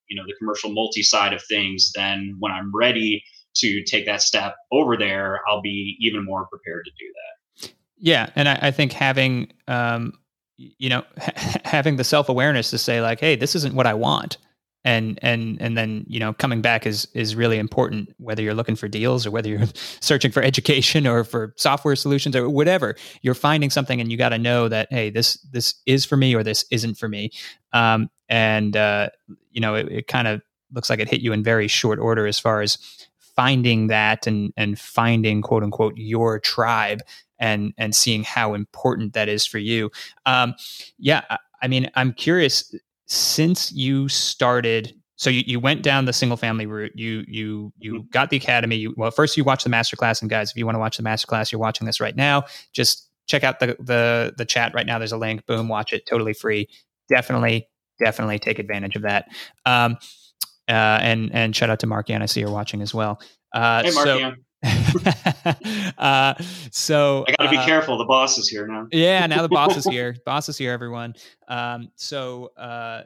you 0.07 0.15
know, 0.15 0.23
the 0.25 0.33
commercial 0.39 0.71
multi 0.71 1.03
side 1.03 1.33
of 1.33 1.43
things, 1.43 1.91
then 1.93 2.37
when 2.39 2.53
I'm 2.53 2.71
ready 2.73 3.21
to 3.57 3.83
take 3.83 4.05
that 4.05 4.21
step 4.21 4.55
over 4.71 4.95
there, 4.95 5.41
I'll 5.45 5.61
be 5.61 5.97
even 5.99 6.23
more 6.23 6.47
prepared 6.47 6.85
to 6.85 6.91
do 6.91 7.11
that. 7.11 7.73
Yeah. 7.97 8.29
And 8.37 8.47
I, 8.47 8.59
I 8.61 8.71
think 8.71 8.93
having, 8.93 9.51
um, 9.67 10.13
you 10.55 10.87
know, 10.87 11.03
ha- 11.17 11.59
having 11.65 11.97
the 11.97 12.05
self 12.05 12.29
awareness 12.29 12.69
to 12.69 12.77
say 12.77 13.01
like, 13.01 13.19
Hey, 13.19 13.35
this 13.35 13.55
isn't 13.55 13.75
what 13.75 13.87
I 13.87 13.93
want 13.93 14.37
and 14.85 15.17
and 15.21 15.61
and 15.61 15.77
then 15.77 16.05
you 16.07 16.19
know 16.19 16.33
coming 16.33 16.61
back 16.61 16.85
is 16.85 17.07
is 17.13 17.35
really 17.35 17.57
important 17.57 18.13
whether 18.17 18.41
you're 18.41 18.53
looking 18.53 18.75
for 18.75 18.87
deals 18.87 19.25
or 19.25 19.31
whether 19.31 19.49
you're 19.49 19.65
searching 20.01 20.31
for 20.31 20.43
education 20.43 21.07
or 21.07 21.23
for 21.23 21.53
software 21.57 21.95
solutions 21.95 22.35
or 22.35 22.49
whatever. 22.49 22.95
You're 23.21 23.33
finding 23.33 23.69
something 23.69 24.01
and 24.01 24.11
you 24.11 24.17
got 24.17 24.29
to 24.29 24.37
know 24.37 24.67
that 24.67 24.87
hey 24.91 25.09
this 25.09 25.35
this 25.51 25.75
is 25.85 26.05
for 26.05 26.17
me 26.17 26.35
or 26.35 26.43
this 26.43 26.65
isn't 26.71 26.95
for 26.95 27.07
me. 27.07 27.31
Um, 27.71 28.09
and 28.29 28.75
uh, 28.75 29.09
you 29.51 29.61
know 29.61 29.75
it, 29.75 29.87
it 29.89 30.07
kind 30.07 30.27
of 30.27 30.41
looks 30.71 30.89
like 30.89 30.99
it 30.99 31.09
hit 31.09 31.21
you 31.21 31.33
in 31.33 31.43
very 31.43 31.67
short 31.67 31.99
order 31.99 32.27
as 32.27 32.39
far 32.39 32.61
as 32.61 32.77
finding 33.19 33.87
that 33.87 34.27
and 34.27 34.53
and 34.57 34.77
finding 34.77 35.41
quote 35.41 35.63
unquote 35.63 35.93
your 35.95 36.39
tribe 36.39 37.01
and 37.39 37.73
and 37.77 37.95
seeing 37.95 38.23
how 38.23 38.53
important 38.53 39.13
that 39.13 39.29
is 39.29 39.45
for 39.45 39.59
you. 39.59 39.91
Um, 40.25 40.55
yeah 40.97 41.21
I 41.61 41.69
mean 41.69 41.89
i'm 41.95 42.11
curious 42.11 42.75
since 43.05 43.71
you 43.71 44.07
started 44.07 44.93
so 45.15 45.29
you, 45.29 45.43
you 45.45 45.59
went 45.59 45.83
down 45.83 46.05
the 46.05 46.13
single 46.13 46.37
family 46.37 46.65
route 46.65 46.91
you 46.95 47.23
you 47.27 47.71
you 47.77 47.93
mm-hmm. 47.95 48.07
got 48.11 48.29
the 48.29 48.37
academy 48.37 48.75
you, 48.75 48.93
well 48.97 49.11
first 49.11 49.37
you 49.37 49.43
watched 49.43 49.63
the 49.63 49.69
masterclass 49.69 50.21
and 50.21 50.29
guys 50.29 50.51
if 50.51 50.57
you 50.57 50.65
want 50.65 50.75
to 50.75 50.79
watch 50.79 50.97
the 50.97 51.03
masterclass 51.03 51.51
you're 51.51 51.59
watching 51.59 51.85
this 51.85 51.99
right 51.99 52.15
now 52.15 52.43
just 52.73 53.09
check 53.27 53.43
out 53.43 53.59
the 53.59 53.75
the 53.79 54.33
the 54.37 54.45
chat 54.45 54.73
right 54.73 54.85
now 54.85 54.97
there's 54.97 55.11
a 55.11 55.17
link 55.17 55.45
boom 55.45 55.67
watch 55.67 55.93
it 55.93 56.05
totally 56.05 56.33
free 56.33 56.67
definitely 57.09 57.67
definitely 58.03 58.39
take 58.39 58.59
advantage 58.59 58.95
of 58.95 59.03
that. 59.03 59.27
Um 59.65 59.97
uh 60.69 60.99
and 61.01 61.33
and 61.33 61.55
shout 61.55 61.69
out 61.69 61.79
to 61.79 61.87
Markian 61.87 62.21
I 62.21 62.25
see 62.25 62.41
you're 62.41 62.51
watching 62.51 62.81
as 62.81 62.93
well. 62.93 63.21
Uh 63.53 63.83
hey, 63.83 63.91
so 63.91 64.33
uh, 65.97 66.33
so 66.71 67.25
I 67.27 67.31
got 67.31 67.43
to 67.43 67.49
be 67.49 67.57
uh, 67.57 67.65
careful. 67.65 67.97
The 67.97 68.05
boss 68.05 68.37
is 68.37 68.47
here 68.47 68.65
now. 68.67 68.87
yeah, 68.91 69.25
now 69.27 69.41
the 69.41 69.49
boss 69.49 69.75
is 69.75 69.85
here. 69.89 70.15
boss 70.25 70.47
is 70.49 70.57
here, 70.57 70.71
everyone. 70.71 71.15
Um, 71.47 71.89
so 71.95 72.51
uh, 72.57 73.03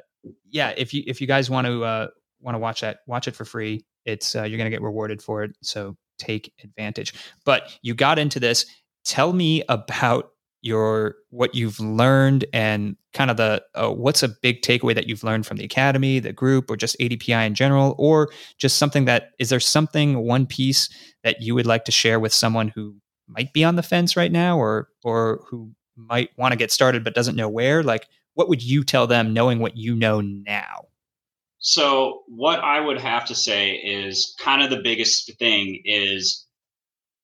yeah, 0.49 0.73
if 0.77 0.93
you 0.93 1.03
if 1.07 1.19
you 1.21 1.27
guys 1.27 1.49
want 1.49 1.67
to 1.67 1.83
uh, 1.83 2.07
want 2.41 2.55
to 2.55 2.59
watch 2.59 2.81
that, 2.81 2.99
watch 3.07 3.27
it 3.27 3.35
for 3.35 3.45
free. 3.45 3.85
It's 4.05 4.35
uh, 4.35 4.43
you're 4.43 4.57
going 4.57 4.69
to 4.69 4.75
get 4.75 4.81
rewarded 4.81 5.21
for 5.21 5.43
it. 5.43 5.57
So 5.61 5.97
take 6.17 6.53
advantage. 6.63 7.13
But 7.45 7.77
you 7.81 7.93
got 7.93 8.19
into 8.19 8.39
this. 8.39 8.65
Tell 9.03 9.33
me 9.33 9.63
about 9.69 10.31
your 10.67 11.15
what 11.29 11.55
you've 11.55 11.79
learned 11.79 12.45
and 12.53 12.95
kind 13.13 13.31
of 13.31 13.37
the 13.37 13.63
uh, 13.73 13.89
what's 13.89 14.21
a 14.21 14.27
big 14.27 14.61
takeaway 14.61 14.93
that 14.93 15.07
you've 15.07 15.23
learned 15.23 15.45
from 15.45 15.57
the 15.57 15.63
academy 15.63 16.19
the 16.19 16.33
group 16.33 16.69
or 16.69 16.75
just 16.75 16.99
adpi 16.99 17.45
in 17.45 17.55
general 17.55 17.95
or 17.97 18.29
just 18.57 18.77
something 18.77 19.05
that 19.05 19.31
is 19.39 19.49
there 19.49 19.59
something 19.59 20.19
one 20.19 20.45
piece 20.45 20.89
that 21.23 21.41
you 21.41 21.55
would 21.55 21.65
like 21.65 21.85
to 21.85 21.91
share 21.91 22.19
with 22.19 22.33
someone 22.33 22.67
who 22.67 22.95
might 23.27 23.51
be 23.53 23.63
on 23.63 23.75
the 23.75 23.83
fence 23.83 24.15
right 24.15 24.31
now 24.31 24.57
or 24.57 24.89
or 25.03 25.41
who 25.47 25.71
might 25.95 26.29
want 26.37 26.51
to 26.51 26.57
get 26.57 26.71
started 26.71 27.03
but 27.03 27.15
doesn't 27.15 27.35
know 27.35 27.49
where? 27.49 27.81
Like 27.81 28.07
what 28.35 28.49
would 28.49 28.61
you 28.61 28.83
tell 28.83 29.07
them 29.07 29.33
knowing 29.33 29.59
what 29.59 29.75
you 29.75 29.95
know 29.95 30.21
now? 30.21 30.85
So 31.59 32.21
what 32.27 32.59
i 32.59 32.79
would 32.79 32.99
have 32.99 33.25
to 33.25 33.35
say 33.35 33.71
is 33.71 34.35
kind 34.39 34.61
of 34.61 34.69
the 34.69 34.81
biggest 34.81 35.31
thing 35.39 35.81
is 35.85 36.45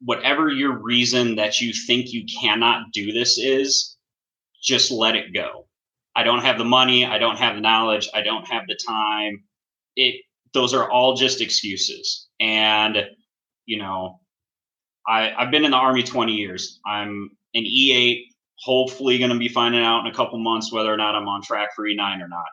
whatever 0.05 0.50
your 0.50 0.81
reason 0.81 1.36
that 1.36 1.62
you 1.62 1.74
think 1.74 2.12
you 2.12 2.25
cannot 2.41 2.91
do 2.93 3.12
this 3.12 3.38
is, 3.38 3.98
just 4.62 4.91
let 4.91 5.15
it 5.15 5.33
go. 5.33 5.67
I 6.15 6.24
don't 6.24 6.43
have 6.43 6.57
the 6.57 6.65
money, 6.65 7.05
I 7.05 7.17
don't 7.17 7.38
have 7.38 7.55
the 7.55 7.62
knowledge, 7.62 8.07
I 8.13 8.22
don't 8.22 8.48
have 8.48 8.63
the 8.67 8.77
time. 8.88 9.43
It 9.95 10.22
those 10.53 10.74
are 10.74 10.89
all 10.89 11.15
just 11.15 11.41
excuses. 11.41 12.27
And 12.39 12.98
you 13.65 13.77
know, 13.77 14.19
I 15.07 15.31
I've 15.38 15.51
been 15.51 15.65
in 15.65 15.72
the 15.72 15.77
army 15.77 16.03
20 16.03 16.33
years. 16.33 16.79
I'm 16.86 17.31
an 17.55 17.63
E8, 17.63 18.24
hopefully 18.60 19.17
going 19.17 19.31
to 19.31 19.38
be 19.38 19.50
finding 19.50 19.83
out 19.83 20.01
in 20.01 20.12
a 20.12 20.15
couple 20.15 20.39
months 20.39 20.72
whether 20.72 20.93
or 20.93 20.98
not 20.98 21.15
I'm 21.15 21.27
on 21.27 21.41
track 21.41 21.69
for 21.75 21.86
E9 21.86 22.22
or 22.22 22.27
not. 22.27 22.45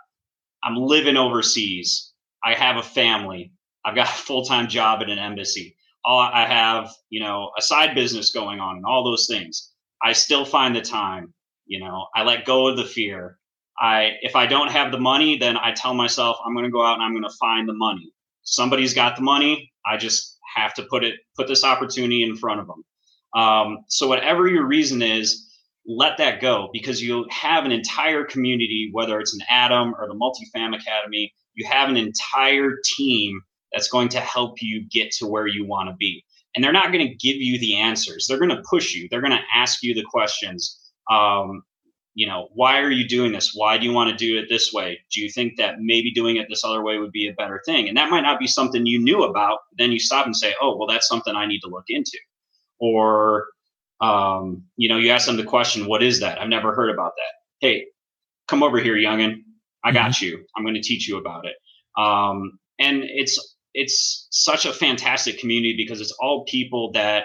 I'm 0.62 0.76
living 0.76 1.16
overseas. 1.16 2.12
I 2.44 2.54
have 2.54 2.76
a 2.76 2.82
family. 2.82 3.52
I've 3.84 3.94
got 3.94 4.08
a 4.08 4.12
full-time 4.12 4.68
job 4.68 5.00
at 5.02 5.08
an 5.08 5.18
embassy. 5.18 5.76
I 6.06 6.46
have, 6.46 6.90
you 7.10 7.20
know, 7.20 7.50
a 7.58 7.62
side 7.62 7.94
business 7.94 8.32
going 8.32 8.58
on 8.58 8.76
and 8.76 8.84
all 8.86 9.04
those 9.04 9.26
things. 9.26 9.70
I 10.02 10.12
still 10.12 10.44
find 10.44 10.74
the 10.74 10.80
time, 10.80 11.34
you 11.66 11.78
know, 11.78 12.06
I 12.14 12.22
let 12.22 12.46
go 12.46 12.68
of 12.68 12.76
the 12.76 12.84
fear. 12.84 13.38
I, 13.78 14.12
if 14.22 14.36
I 14.36 14.46
don't 14.46 14.70
have 14.70 14.92
the 14.92 15.00
money, 15.00 15.38
then 15.38 15.56
I 15.56 15.72
tell 15.72 15.94
myself 15.94 16.36
I'm 16.44 16.54
going 16.54 16.64
to 16.64 16.70
go 16.70 16.84
out 16.84 16.94
and 16.94 17.02
I'm 17.02 17.12
going 17.12 17.24
to 17.24 17.36
find 17.38 17.68
the 17.68 17.74
money. 17.74 18.12
Somebody's 18.42 18.94
got 18.94 19.16
the 19.16 19.22
money. 19.22 19.72
I 19.86 19.96
just 19.96 20.38
have 20.56 20.74
to 20.74 20.84
put 20.84 21.04
it, 21.04 21.16
put 21.36 21.48
this 21.48 21.64
opportunity 21.64 22.22
in 22.22 22.36
front 22.36 22.60
of 22.60 22.66
them. 22.66 22.84
Um, 23.34 23.78
so 23.88 24.08
whatever 24.08 24.48
your 24.48 24.66
reason 24.66 25.02
is, 25.02 25.46
let 25.86 26.18
that 26.18 26.40
go 26.40 26.68
because 26.72 27.02
you 27.02 27.26
have 27.30 27.64
an 27.64 27.72
entire 27.72 28.24
community, 28.24 28.90
whether 28.92 29.18
it's 29.20 29.34
an 29.34 29.40
ATOM 29.50 29.92
or 29.98 30.08
the 30.08 30.14
Multifam 30.14 30.74
Academy, 30.74 31.32
you 31.54 31.66
have 31.66 31.88
an 31.88 31.96
entire 31.96 32.76
team 32.96 33.40
that's 33.72 33.88
going 33.88 34.08
to 34.10 34.20
help 34.20 34.60
you 34.60 34.84
get 34.90 35.10
to 35.12 35.26
where 35.26 35.46
you 35.46 35.64
want 35.64 35.88
to 35.88 35.96
be. 35.96 36.24
And 36.54 36.64
they're 36.64 36.72
not 36.72 36.92
going 36.92 37.06
to 37.06 37.14
give 37.14 37.36
you 37.36 37.58
the 37.58 37.76
answers. 37.76 38.26
They're 38.26 38.38
going 38.38 38.50
to 38.50 38.62
push 38.68 38.94
you. 38.94 39.08
They're 39.08 39.20
going 39.20 39.32
to 39.32 39.44
ask 39.54 39.82
you 39.82 39.94
the 39.94 40.04
questions. 40.10 40.78
Um, 41.10 41.62
you 42.14 42.26
know, 42.26 42.48
why 42.54 42.80
are 42.80 42.90
you 42.90 43.06
doing 43.06 43.32
this? 43.32 43.52
Why 43.54 43.78
do 43.78 43.86
you 43.86 43.92
want 43.92 44.10
to 44.10 44.16
do 44.16 44.36
it 44.38 44.46
this 44.48 44.72
way? 44.72 44.98
Do 45.12 45.20
you 45.20 45.30
think 45.30 45.56
that 45.58 45.76
maybe 45.78 46.10
doing 46.10 46.36
it 46.36 46.46
this 46.48 46.64
other 46.64 46.82
way 46.82 46.98
would 46.98 47.12
be 47.12 47.28
a 47.28 47.32
better 47.34 47.62
thing? 47.64 47.88
And 47.88 47.96
that 47.96 48.10
might 48.10 48.22
not 48.22 48.40
be 48.40 48.48
something 48.48 48.84
you 48.84 48.98
knew 48.98 49.22
about. 49.22 49.60
Then 49.78 49.92
you 49.92 50.00
stop 50.00 50.26
and 50.26 50.36
say, 50.36 50.54
oh, 50.60 50.76
well, 50.76 50.88
that's 50.88 51.06
something 51.06 51.36
I 51.36 51.46
need 51.46 51.60
to 51.60 51.68
look 51.68 51.84
into. 51.88 52.18
Or, 52.80 53.46
um, 54.00 54.64
you 54.76 54.88
know, 54.88 54.98
you 54.98 55.10
ask 55.10 55.26
them 55.26 55.36
the 55.36 55.44
question, 55.44 55.86
what 55.86 56.02
is 56.02 56.18
that? 56.20 56.40
I've 56.40 56.48
never 56.48 56.74
heard 56.74 56.90
about 56.90 57.12
that. 57.16 57.66
Hey, 57.66 57.86
come 58.48 58.64
over 58.64 58.80
here, 58.80 58.96
youngin. 58.96 59.36
I 59.84 59.92
got 59.92 60.10
mm-hmm. 60.10 60.24
you. 60.24 60.44
I'm 60.56 60.64
going 60.64 60.74
to 60.74 60.82
teach 60.82 61.08
you 61.08 61.16
about 61.16 61.46
it. 61.46 61.54
Um, 61.96 62.58
and 62.78 63.04
it's 63.04 63.56
it's 63.74 64.26
such 64.30 64.66
a 64.66 64.72
fantastic 64.72 65.38
community 65.38 65.74
because 65.76 66.00
it's 66.00 66.14
all 66.20 66.44
people 66.44 66.90
that 66.92 67.24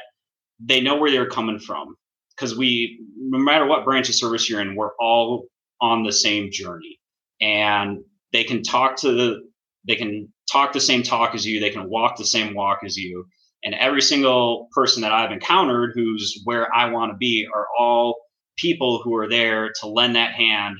they 0.60 0.82
know 0.82 0.98
where 0.98 1.12
they're 1.12 1.30
coming 1.30 1.60
from. 1.60 1.96
Because 2.36 2.58
we 2.58 3.00
no 3.18 3.40
matter 3.40 3.66
what 3.66 3.86
branch 3.86 4.10
of 4.10 4.16
service 4.16 4.50
you're 4.50 4.62
in 4.62 4.76
we're 4.76 4.96
all 5.00 5.46
on 5.82 6.04
the 6.04 6.12
same 6.12 6.50
journey. 6.52 7.00
And 7.42 8.00
they 8.34 8.44
can 8.44 8.62
talk 8.62 8.98
to 8.98 9.12
the 9.12 9.40
they 9.88 9.96
can 9.96 10.32
talk 10.52 10.74
the 10.74 10.82
same 10.82 11.04
talk 11.04 11.34
as 11.34 11.46
you 11.46 11.60
they 11.60 11.70
can 11.70 11.90
walk 11.90 12.18
the 12.18 12.26
same 12.26 12.54
walk 12.54 12.80
as 12.86 12.98
you. 12.98 13.26
And 13.64 13.74
every 13.76 14.02
single 14.02 14.68
person 14.74 15.02
that 15.02 15.12
i've 15.12 15.32
encountered 15.32 15.94
who's 15.96 16.42
where 16.44 16.74
i 16.76 16.90
want 16.90 17.12
to 17.12 17.18
be 17.18 17.48
are 17.54 17.68
all 17.80 18.18
people 18.58 19.02
who 19.02 19.16
are 19.16 19.30
there 19.30 19.72
to 19.82 19.88
lend 19.88 20.16
that 20.16 20.34
hand 20.34 20.78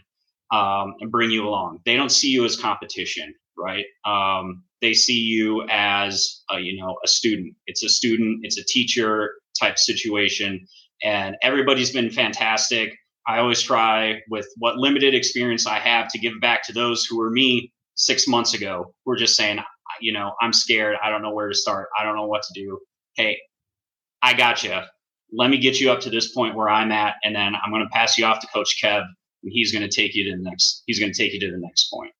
um, 0.52 0.94
and 1.00 1.12
bring 1.12 1.32
you 1.32 1.48
along. 1.48 1.80
They 1.86 1.96
don't 1.96 2.12
see 2.12 2.30
you 2.30 2.46
as 2.46 2.56
competition 2.56 3.34
right? 3.58 3.86
Um, 4.06 4.64
they 4.82 4.94
see 4.94 5.20
you 5.20 5.66
as 5.70 6.42
a, 6.52 6.60
you 6.60 6.80
know 6.80 6.98
a 7.04 7.08
student. 7.08 7.56
It's 7.68 7.84
a 7.84 7.90
student 7.90 8.40
it's 8.44 8.58
a 8.58 8.64
teacher 8.66 9.36
type 9.60 9.78
situation 9.78 10.66
and 11.04 11.36
everybody's 11.42 11.92
been 11.92 12.10
fantastic. 12.10 12.96
I 13.28 13.40
always 13.40 13.62
try 13.62 14.22
with 14.30 14.48
what 14.58 14.78
limited 14.78 15.16
experience 15.16 15.66
i 15.66 15.80
have 15.80 16.08
to 16.10 16.20
give 16.20 16.34
back 16.42 16.64
to 16.64 16.74
those 16.74 17.06
who 17.06 17.18
were 17.18 17.32
me 17.32 17.72
six 17.96 18.28
months 18.28 18.54
ago 18.54 18.94
who 19.04 19.12
are 19.12 19.16
just 19.16 19.36
saying 19.36 19.60
you 20.02 20.14
know 20.14 20.34
i'm 20.42 20.54
scared. 20.54 20.98
I 21.04 21.10
don't 21.10 21.22
know 21.22 21.34
where 21.34 21.48
to 21.48 21.56
start. 21.56 21.88
I 21.98 22.04
don't 22.04 22.16
know 22.16 22.28
what 22.28 22.44
to 22.44 22.54
do. 22.54 22.80
Hey 23.16 23.38
i 24.22 24.34
got 24.34 24.64
you 24.64 24.78
let 25.32 25.50
me 25.50 25.58
get 25.58 25.80
you 25.80 25.92
up 25.92 26.00
to 26.02 26.10
this 26.10 26.34
point 26.34 26.56
where 26.56 26.70
i'm 26.70 26.92
at 26.92 27.16
and 27.24 27.36
then 27.36 27.54
i'm 27.56 27.72
going 27.72 27.84
to 27.84 27.90
pass 27.90 28.18
you 28.18 28.26
off 28.26 28.40
to 28.40 28.48
coach 28.48 28.82
kev 28.82 29.04
and 29.46 29.52
he's 29.54 29.72
going 29.72 29.88
to 29.88 29.96
take 29.96 30.16
you 30.16 30.24
to 30.30 30.38
the 30.38 30.44
next 30.44 30.84
he's 30.88 31.00
going 31.00 31.12
to 31.12 31.18
take 31.18 31.34
you 31.34 31.40
to 31.40 31.52
the 31.52 31.58
next 31.58 31.90
point. 31.92 32.12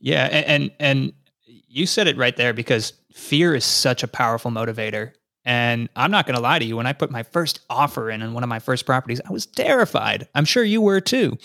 Yeah 0.00 0.28
and 0.30 0.46
and, 0.46 0.70
and 0.80 1.12
you 1.46 1.86
said 1.86 2.06
it 2.06 2.16
right 2.16 2.36
there 2.36 2.52
because 2.52 2.92
fear 3.12 3.54
is 3.54 3.64
such 3.64 4.02
a 4.02 4.08
powerful 4.08 4.50
motivator. 4.50 5.12
And 5.44 5.88
I'm 5.94 6.10
not 6.10 6.26
going 6.26 6.36
to 6.36 6.42
lie 6.42 6.58
to 6.58 6.64
you. 6.64 6.76
When 6.76 6.86
I 6.86 6.94
put 6.94 7.10
my 7.10 7.22
first 7.22 7.60
offer 7.68 8.10
in 8.10 8.22
on 8.22 8.32
one 8.32 8.42
of 8.42 8.48
my 8.48 8.60
first 8.60 8.86
properties, 8.86 9.20
I 9.28 9.32
was 9.32 9.44
terrified. 9.44 10.26
I'm 10.34 10.46
sure 10.46 10.64
you 10.64 10.80
were 10.80 11.00
too. 11.00 11.36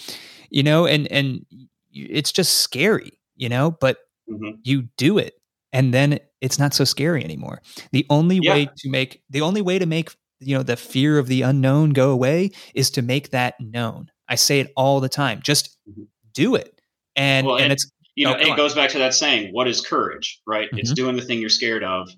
You 0.50 0.64
know, 0.64 0.86
and 0.86 1.06
and 1.12 1.46
it's 1.92 2.32
just 2.32 2.60
scary, 2.60 3.20
you 3.36 3.50
know. 3.50 3.72
But 3.72 3.98
mm-hmm. 4.30 4.56
you 4.64 4.84
do 4.98 5.18
it, 5.18 5.36
and 5.74 5.94
then 5.94 6.20
it's 6.42 6.58
not 6.58 6.74
so 6.74 6.86
scary 6.86 7.24
anymore. 7.24 7.62
The 7.92 8.06
only 8.10 8.40
yeah. 8.42 8.54
way 8.54 8.70
to 8.78 8.90
make 8.90 9.22
the 9.30 9.42
only 9.42 9.62
way 9.62 9.80
to 9.80 9.86
make 9.86 10.16
you 10.40 10.56
know 10.56 10.64
the 10.64 10.78
fear 10.78 11.20
of 11.20 11.28
the 11.28 11.42
unknown 11.42 11.92
go 11.92 12.12
away 12.12 12.52
is 12.74 12.90
to 12.92 13.02
make 13.02 13.32
that 13.32 13.56
known. 13.60 14.10
I 14.30 14.36
say 14.36 14.62
it 14.62 14.72
all 14.78 15.02
the 15.02 15.10
time. 15.10 15.42
Just 15.44 15.78
mm-hmm. 15.88 16.04
do 16.34 16.56
it, 16.56 16.82
and 17.18 17.46
well, 17.46 17.58
and, 17.58 17.66
and 17.66 17.74
it's 17.74 17.92
you 18.20 18.26
know, 18.26 18.34
it 18.34 18.58
goes 18.58 18.76
back 18.76 18.90
to 18.90 18.98
that 18.98 19.14
saying, 19.14 19.54
what 19.54 19.66
is 19.70 19.80
courage, 19.80 20.42
right? 20.46 20.68
Mm-hmm. 20.68 20.80
It's 20.80 20.92
doing 20.92 21.16
the 21.16 21.22
thing 21.22 21.40
you're 21.40 21.48
scared 21.48 21.86
of. 21.86 22.10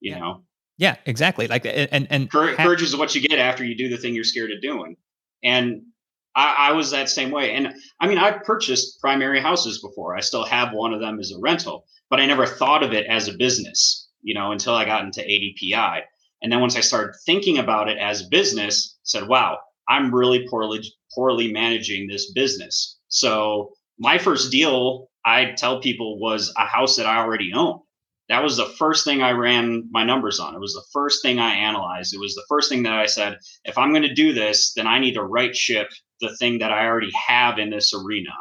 You 0.00 0.10
yeah. 0.10 0.18
know? 0.18 0.42
Yeah, 0.78 0.96
exactly. 1.06 1.46
Like, 1.46 1.64
and, 1.64 2.08
and 2.10 2.28
courage 2.28 2.82
is 2.82 2.96
what 2.96 3.14
you 3.14 3.20
get 3.20 3.38
after 3.38 3.64
you 3.64 3.76
do 3.76 3.88
the 3.88 3.96
thing 3.96 4.16
you're 4.16 4.24
scared 4.24 4.50
of 4.50 4.60
doing. 4.60 4.96
And 5.44 5.82
I, 6.34 6.70
I, 6.70 6.72
was 6.72 6.90
that 6.90 7.08
same 7.08 7.30
way. 7.30 7.52
And 7.52 7.72
I 8.00 8.08
mean, 8.08 8.18
I've 8.18 8.42
purchased 8.42 9.00
primary 9.00 9.40
houses 9.40 9.80
before. 9.80 10.16
I 10.16 10.20
still 10.20 10.44
have 10.44 10.72
one 10.72 10.92
of 10.92 10.98
them 10.98 11.20
as 11.20 11.30
a 11.30 11.38
rental, 11.38 11.84
but 12.10 12.18
I 12.18 12.26
never 12.26 12.46
thought 12.46 12.82
of 12.82 12.92
it 12.92 13.06
as 13.06 13.28
a 13.28 13.36
business, 13.38 14.08
you 14.22 14.34
know, 14.34 14.50
until 14.50 14.74
I 14.74 14.84
got 14.84 15.04
into 15.04 15.20
ADPI. 15.20 16.00
And 16.42 16.50
then 16.50 16.60
once 16.60 16.76
I 16.76 16.80
started 16.80 17.14
thinking 17.24 17.58
about 17.58 17.88
it 17.88 17.98
as 17.98 18.26
business, 18.26 18.98
said, 19.04 19.28
wow, 19.28 19.58
I'm 19.88 20.12
really 20.12 20.48
poorly 20.48 20.82
poorly 21.14 21.52
managing 21.52 22.08
this 22.08 22.32
business. 22.32 22.98
So 23.06 23.70
my 23.98 24.18
first 24.18 24.50
deal, 24.50 25.08
I 25.24 25.52
tell 25.56 25.80
people, 25.80 26.18
was 26.18 26.52
a 26.56 26.66
house 26.66 26.96
that 26.96 27.06
I 27.06 27.18
already 27.18 27.52
owned. 27.54 27.80
That 28.28 28.42
was 28.42 28.56
the 28.56 28.66
first 28.66 29.04
thing 29.04 29.22
I 29.22 29.30
ran 29.30 29.88
my 29.90 30.04
numbers 30.04 30.40
on. 30.40 30.54
It 30.54 30.60
was 30.60 30.74
the 30.74 30.84
first 30.92 31.22
thing 31.22 31.38
I 31.38 31.54
analyzed. 31.54 32.12
It 32.12 32.20
was 32.20 32.34
the 32.34 32.44
first 32.48 32.68
thing 32.68 32.82
that 32.82 32.92
I 32.92 33.06
said, 33.06 33.38
if 33.64 33.78
I'm 33.78 33.90
going 33.90 34.02
to 34.02 34.14
do 34.14 34.32
this, 34.32 34.72
then 34.74 34.86
I 34.86 34.98
need 34.98 35.14
to 35.14 35.22
right 35.22 35.54
ship 35.54 35.88
the 36.20 36.34
thing 36.36 36.58
that 36.58 36.72
I 36.72 36.86
already 36.86 37.12
have 37.12 37.58
in 37.58 37.70
this 37.70 37.94
arena. 37.94 38.32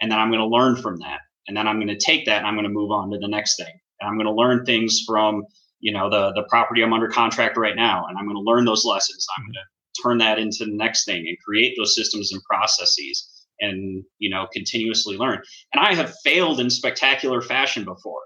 And 0.00 0.10
then 0.10 0.18
I'm 0.18 0.30
going 0.30 0.40
to 0.40 0.46
learn 0.46 0.76
from 0.76 0.96
that. 0.98 1.20
And 1.46 1.56
then 1.56 1.68
I'm 1.68 1.76
going 1.76 1.96
to 1.96 1.98
take 1.98 2.26
that 2.26 2.38
and 2.38 2.46
I'm 2.46 2.54
going 2.54 2.64
to 2.64 2.70
move 2.70 2.90
on 2.90 3.10
to 3.10 3.18
the 3.18 3.28
next 3.28 3.56
thing. 3.56 3.72
And 4.00 4.08
I'm 4.08 4.16
going 4.16 4.26
to 4.26 4.32
learn 4.32 4.64
things 4.64 5.02
from, 5.06 5.44
you 5.78 5.92
know, 5.92 6.10
the 6.10 6.32
the 6.32 6.46
property 6.48 6.82
I'm 6.82 6.92
under 6.92 7.08
contract 7.08 7.56
right 7.56 7.76
now. 7.76 8.06
And 8.08 8.18
I'm 8.18 8.24
going 8.24 8.36
to 8.36 8.50
learn 8.50 8.64
those 8.64 8.84
lessons. 8.84 9.26
I'm 9.36 9.44
going 9.44 9.54
to 9.54 10.02
turn 10.02 10.18
that 10.18 10.38
into 10.38 10.64
the 10.64 10.76
next 10.76 11.04
thing 11.04 11.26
and 11.28 11.36
create 11.44 11.74
those 11.78 11.94
systems 11.94 12.32
and 12.32 12.42
processes 12.44 13.39
and 13.60 14.04
you 14.18 14.30
know 14.30 14.46
continuously 14.52 15.16
learn 15.16 15.40
and 15.72 15.84
i 15.84 15.94
have 15.94 16.14
failed 16.24 16.60
in 16.60 16.70
spectacular 16.70 17.40
fashion 17.40 17.84
before 17.84 18.20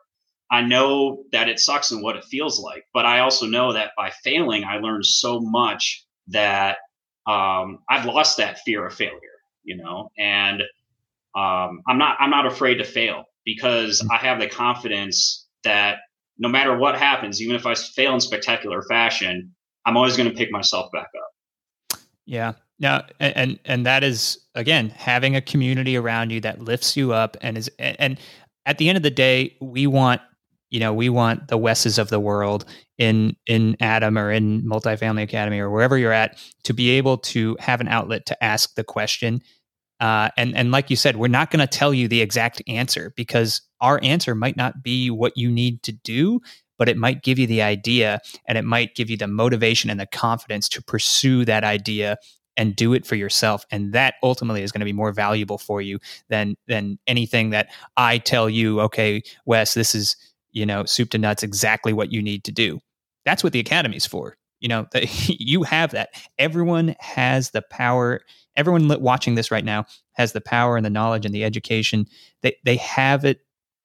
i 0.50 0.60
know 0.60 1.24
that 1.32 1.48
it 1.48 1.58
sucks 1.58 1.90
and 1.90 2.02
what 2.02 2.16
it 2.16 2.24
feels 2.24 2.60
like 2.60 2.84
but 2.92 3.06
i 3.06 3.20
also 3.20 3.46
know 3.46 3.72
that 3.72 3.90
by 3.96 4.10
failing 4.22 4.64
i 4.64 4.76
learned 4.76 5.04
so 5.04 5.40
much 5.40 6.04
that 6.28 6.78
um, 7.26 7.78
i've 7.88 8.06
lost 8.06 8.36
that 8.36 8.58
fear 8.60 8.86
of 8.86 8.94
failure 8.94 9.18
you 9.62 9.76
know 9.76 10.10
and 10.18 10.62
um, 11.34 11.80
i'm 11.88 11.98
not 11.98 12.16
i'm 12.20 12.30
not 12.30 12.46
afraid 12.46 12.76
to 12.76 12.84
fail 12.84 13.24
because 13.44 14.06
i 14.10 14.16
have 14.16 14.38
the 14.40 14.48
confidence 14.48 15.46
that 15.64 15.98
no 16.38 16.48
matter 16.48 16.76
what 16.76 16.98
happens, 16.98 17.40
even 17.40 17.56
if 17.56 17.66
I 17.66 17.74
fail 17.74 18.14
in 18.14 18.20
spectacular 18.20 18.82
fashion, 18.82 19.54
I'm 19.86 19.96
always 19.96 20.16
going 20.16 20.28
to 20.28 20.34
pick 20.34 20.50
myself 20.50 20.90
back 20.92 21.08
up. 21.16 22.00
Yeah. 22.26 22.52
Now, 22.78 23.04
and 23.20 23.58
and 23.64 23.86
that 23.86 24.02
is 24.02 24.38
again 24.54 24.90
having 24.90 25.36
a 25.36 25.40
community 25.40 25.96
around 25.96 26.30
you 26.30 26.40
that 26.40 26.60
lifts 26.60 26.96
you 26.96 27.12
up 27.12 27.36
and 27.40 27.56
is 27.56 27.70
and 27.78 28.18
at 28.66 28.78
the 28.78 28.88
end 28.88 28.96
of 28.96 29.02
the 29.02 29.10
day, 29.10 29.56
we 29.60 29.86
want 29.86 30.20
you 30.70 30.80
know 30.80 30.92
we 30.92 31.08
want 31.08 31.48
the 31.48 31.58
Wesses 31.58 31.98
of 31.98 32.10
the 32.10 32.20
world 32.20 32.64
in 32.98 33.36
in 33.46 33.76
ATOM 33.80 34.18
or 34.18 34.32
in 34.32 34.62
Multifamily 34.62 35.22
Academy 35.22 35.60
or 35.60 35.70
wherever 35.70 35.96
you're 35.96 36.12
at 36.12 36.38
to 36.64 36.72
be 36.72 36.90
able 36.90 37.18
to 37.18 37.56
have 37.60 37.80
an 37.80 37.88
outlet 37.88 38.26
to 38.26 38.44
ask 38.44 38.74
the 38.74 38.84
question. 38.84 39.40
Uh, 40.00 40.28
and 40.36 40.56
and 40.56 40.72
like 40.72 40.90
you 40.90 40.96
said, 40.96 41.16
we're 41.16 41.28
not 41.28 41.50
going 41.50 41.66
to 41.66 41.78
tell 41.78 41.94
you 41.94 42.08
the 42.08 42.20
exact 42.20 42.60
answer 42.66 43.12
because 43.16 43.62
our 43.80 44.00
answer 44.02 44.34
might 44.34 44.56
not 44.56 44.82
be 44.82 45.10
what 45.10 45.36
you 45.36 45.50
need 45.50 45.82
to 45.84 45.92
do, 45.92 46.40
but 46.76 46.88
it 46.88 46.96
might 46.96 47.22
give 47.22 47.38
you 47.38 47.46
the 47.46 47.62
idea 47.62 48.20
and 48.48 48.58
it 48.58 48.64
might 48.64 48.96
give 48.96 49.08
you 49.08 49.16
the 49.16 49.28
motivation 49.28 49.90
and 49.90 50.00
the 50.00 50.06
confidence 50.06 50.68
to 50.68 50.82
pursue 50.82 51.44
that 51.44 51.62
idea 51.62 52.16
and 52.56 52.76
do 52.76 52.92
it 52.92 53.04
for 53.04 53.16
yourself 53.16 53.64
and 53.70 53.92
that 53.92 54.14
ultimately 54.22 54.62
is 54.62 54.72
going 54.72 54.80
to 54.80 54.84
be 54.84 54.92
more 54.92 55.12
valuable 55.12 55.58
for 55.58 55.82
you 55.82 55.98
than 56.28 56.56
than 56.68 56.98
anything 57.06 57.50
that 57.50 57.68
i 57.96 58.18
tell 58.18 58.48
you 58.48 58.80
okay 58.80 59.22
wes 59.44 59.74
this 59.74 59.94
is 59.94 60.16
you 60.54 60.64
know 60.64 60.84
soup 60.86 61.10
to 61.10 61.18
nuts 61.18 61.42
exactly 61.42 61.92
what 61.92 62.10
you 62.10 62.22
need 62.22 62.44
to 62.44 62.52
do. 62.52 62.80
That's 63.26 63.44
what 63.44 63.52
the 63.52 63.60
academy's 63.60 64.06
for 64.06 64.38
you 64.60 64.68
know 64.68 64.86
the, 64.92 65.06
you 65.38 65.64
have 65.64 65.90
that. 65.90 66.10
Everyone 66.38 66.96
has 67.00 67.50
the 67.50 67.62
power 67.70 68.22
everyone 68.56 68.88
watching 69.02 69.34
this 69.34 69.50
right 69.50 69.64
now 69.64 69.84
has 70.12 70.32
the 70.32 70.40
power 70.40 70.76
and 70.76 70.86
the 70.86 70.90
knowledge 70.90 71.26
and 71.26 71.34
the 71.34 71.44
education. 71.44 72.06
They 72.40 72.56
they 72.64 72.76
have 72.76 73.26
it 73.26 73.40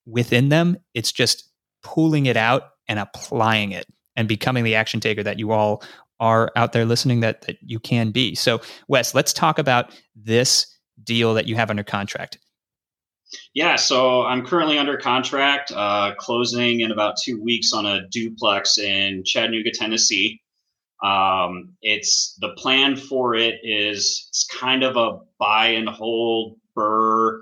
within 0.05 0.49
them. 0.49 0.77
It's 0.93 1.11
just 1.11 1.49
pulling 1.83 2.27
it 2.27 2.37
out 2.37 2.69
and 2.87 2.99
applying 2.99 3.71
it 3.71 3.85
and 4.15 4.27
becoming 4.27 4.63
the 4.63 4.75
action 4.75 4.99
taker 4.99 5.23
that 5.23 5.39
you 5.39 5.51
all 5.51 5.83
are 6.19 6.51
out 6.55 6.73
there 6.73 6.85
listening 6.85 7.21
that, 7.21 7.41
that 7.43 7.57
you 7.61 7.79
can 7.79 8.11
be. 8.11 8.35
So, 8.35 8.61
Wes, 8.87 9.13
let's 9.15 9.33
talk 9.33 9.59
about 9.59 9.91
this 10.15 10.67
deal 11.03 11.33
that 11.33 11.47
you 11.47 11.55
have 11.55 11.69
under 11.69 11.83
contract. 11.83 12.37
Yeah, 13.53 13.75
so 13.75 14.23
I'm 14.23 14.45
currently 14.45 14.77
under 14.77 14.97
contract, 14.97 15.71
uh, 15.71 16.15
closing 16.15 16.79
in 16.79 16.91
about 16.91 17.15
two 17.23 17.41
weeks 17.41 17.73
on 17.73 17.85
a 17.85 18.07
duplex 18.09 18.77
in 18.77 19.23
Chattanooga, 19.23 19.71
Tennessee. 19.71 20.41
Um, 21.03 21.73
it's 21.81 22.35
the 22.41 22.49
plan 22.57 22.95
for 22.95 23.35
it 23.35 23.55
is 23.63 24.27
it's 24.29 24.45
kind 24.45 24.83
of 24.83 24.97
a 24.97 25.19
buy 25.39 25.67
and 25.67 25.87
hold 25.87 26.57
BRRRR 26.77 27.41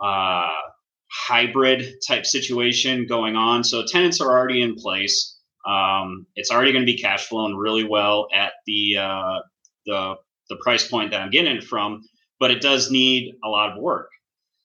uh, 0.00 0.50
hybrid 1.10 1.94
type 2.06 2.26
situation 2.26 3.06
going 3.06 3.36
on. 3.36 3.62
So 3.64 3.84
tenants 3.86 4.20
are 4.20 4.30
already 4.30 4.62
in 4.62 4.74
place. 4.74 5.33
Um, 5.66 6.26
it's 6.34 6.50
already 6.50 6.72
going 6.72 6.84
to 6.84 6.92
be 6.92 6.98
cash 6.98 7.26
flowing 7.26 7.56
really 7.56 7.84
well 7.84 8.28
at 8.34 8.52
the 8.66 8.96
uh, 8.98 9.38
the 9.86 10.14
the 10.50 10.56
price 10.62 10.86
point 10.86 11.10
that 11.10 11.20
I'm 11.20 11.30
getting 11.30 11.56
it 11.56 11.64
from, 11.64 12.02
but 12.38 12.50
it 12.50 12.60
does 12.60 12.90
need 12.90 13.34
a 13.44 13.48
lot 13.48 13.72
of 13.72 13.82
work. 13.82 14.08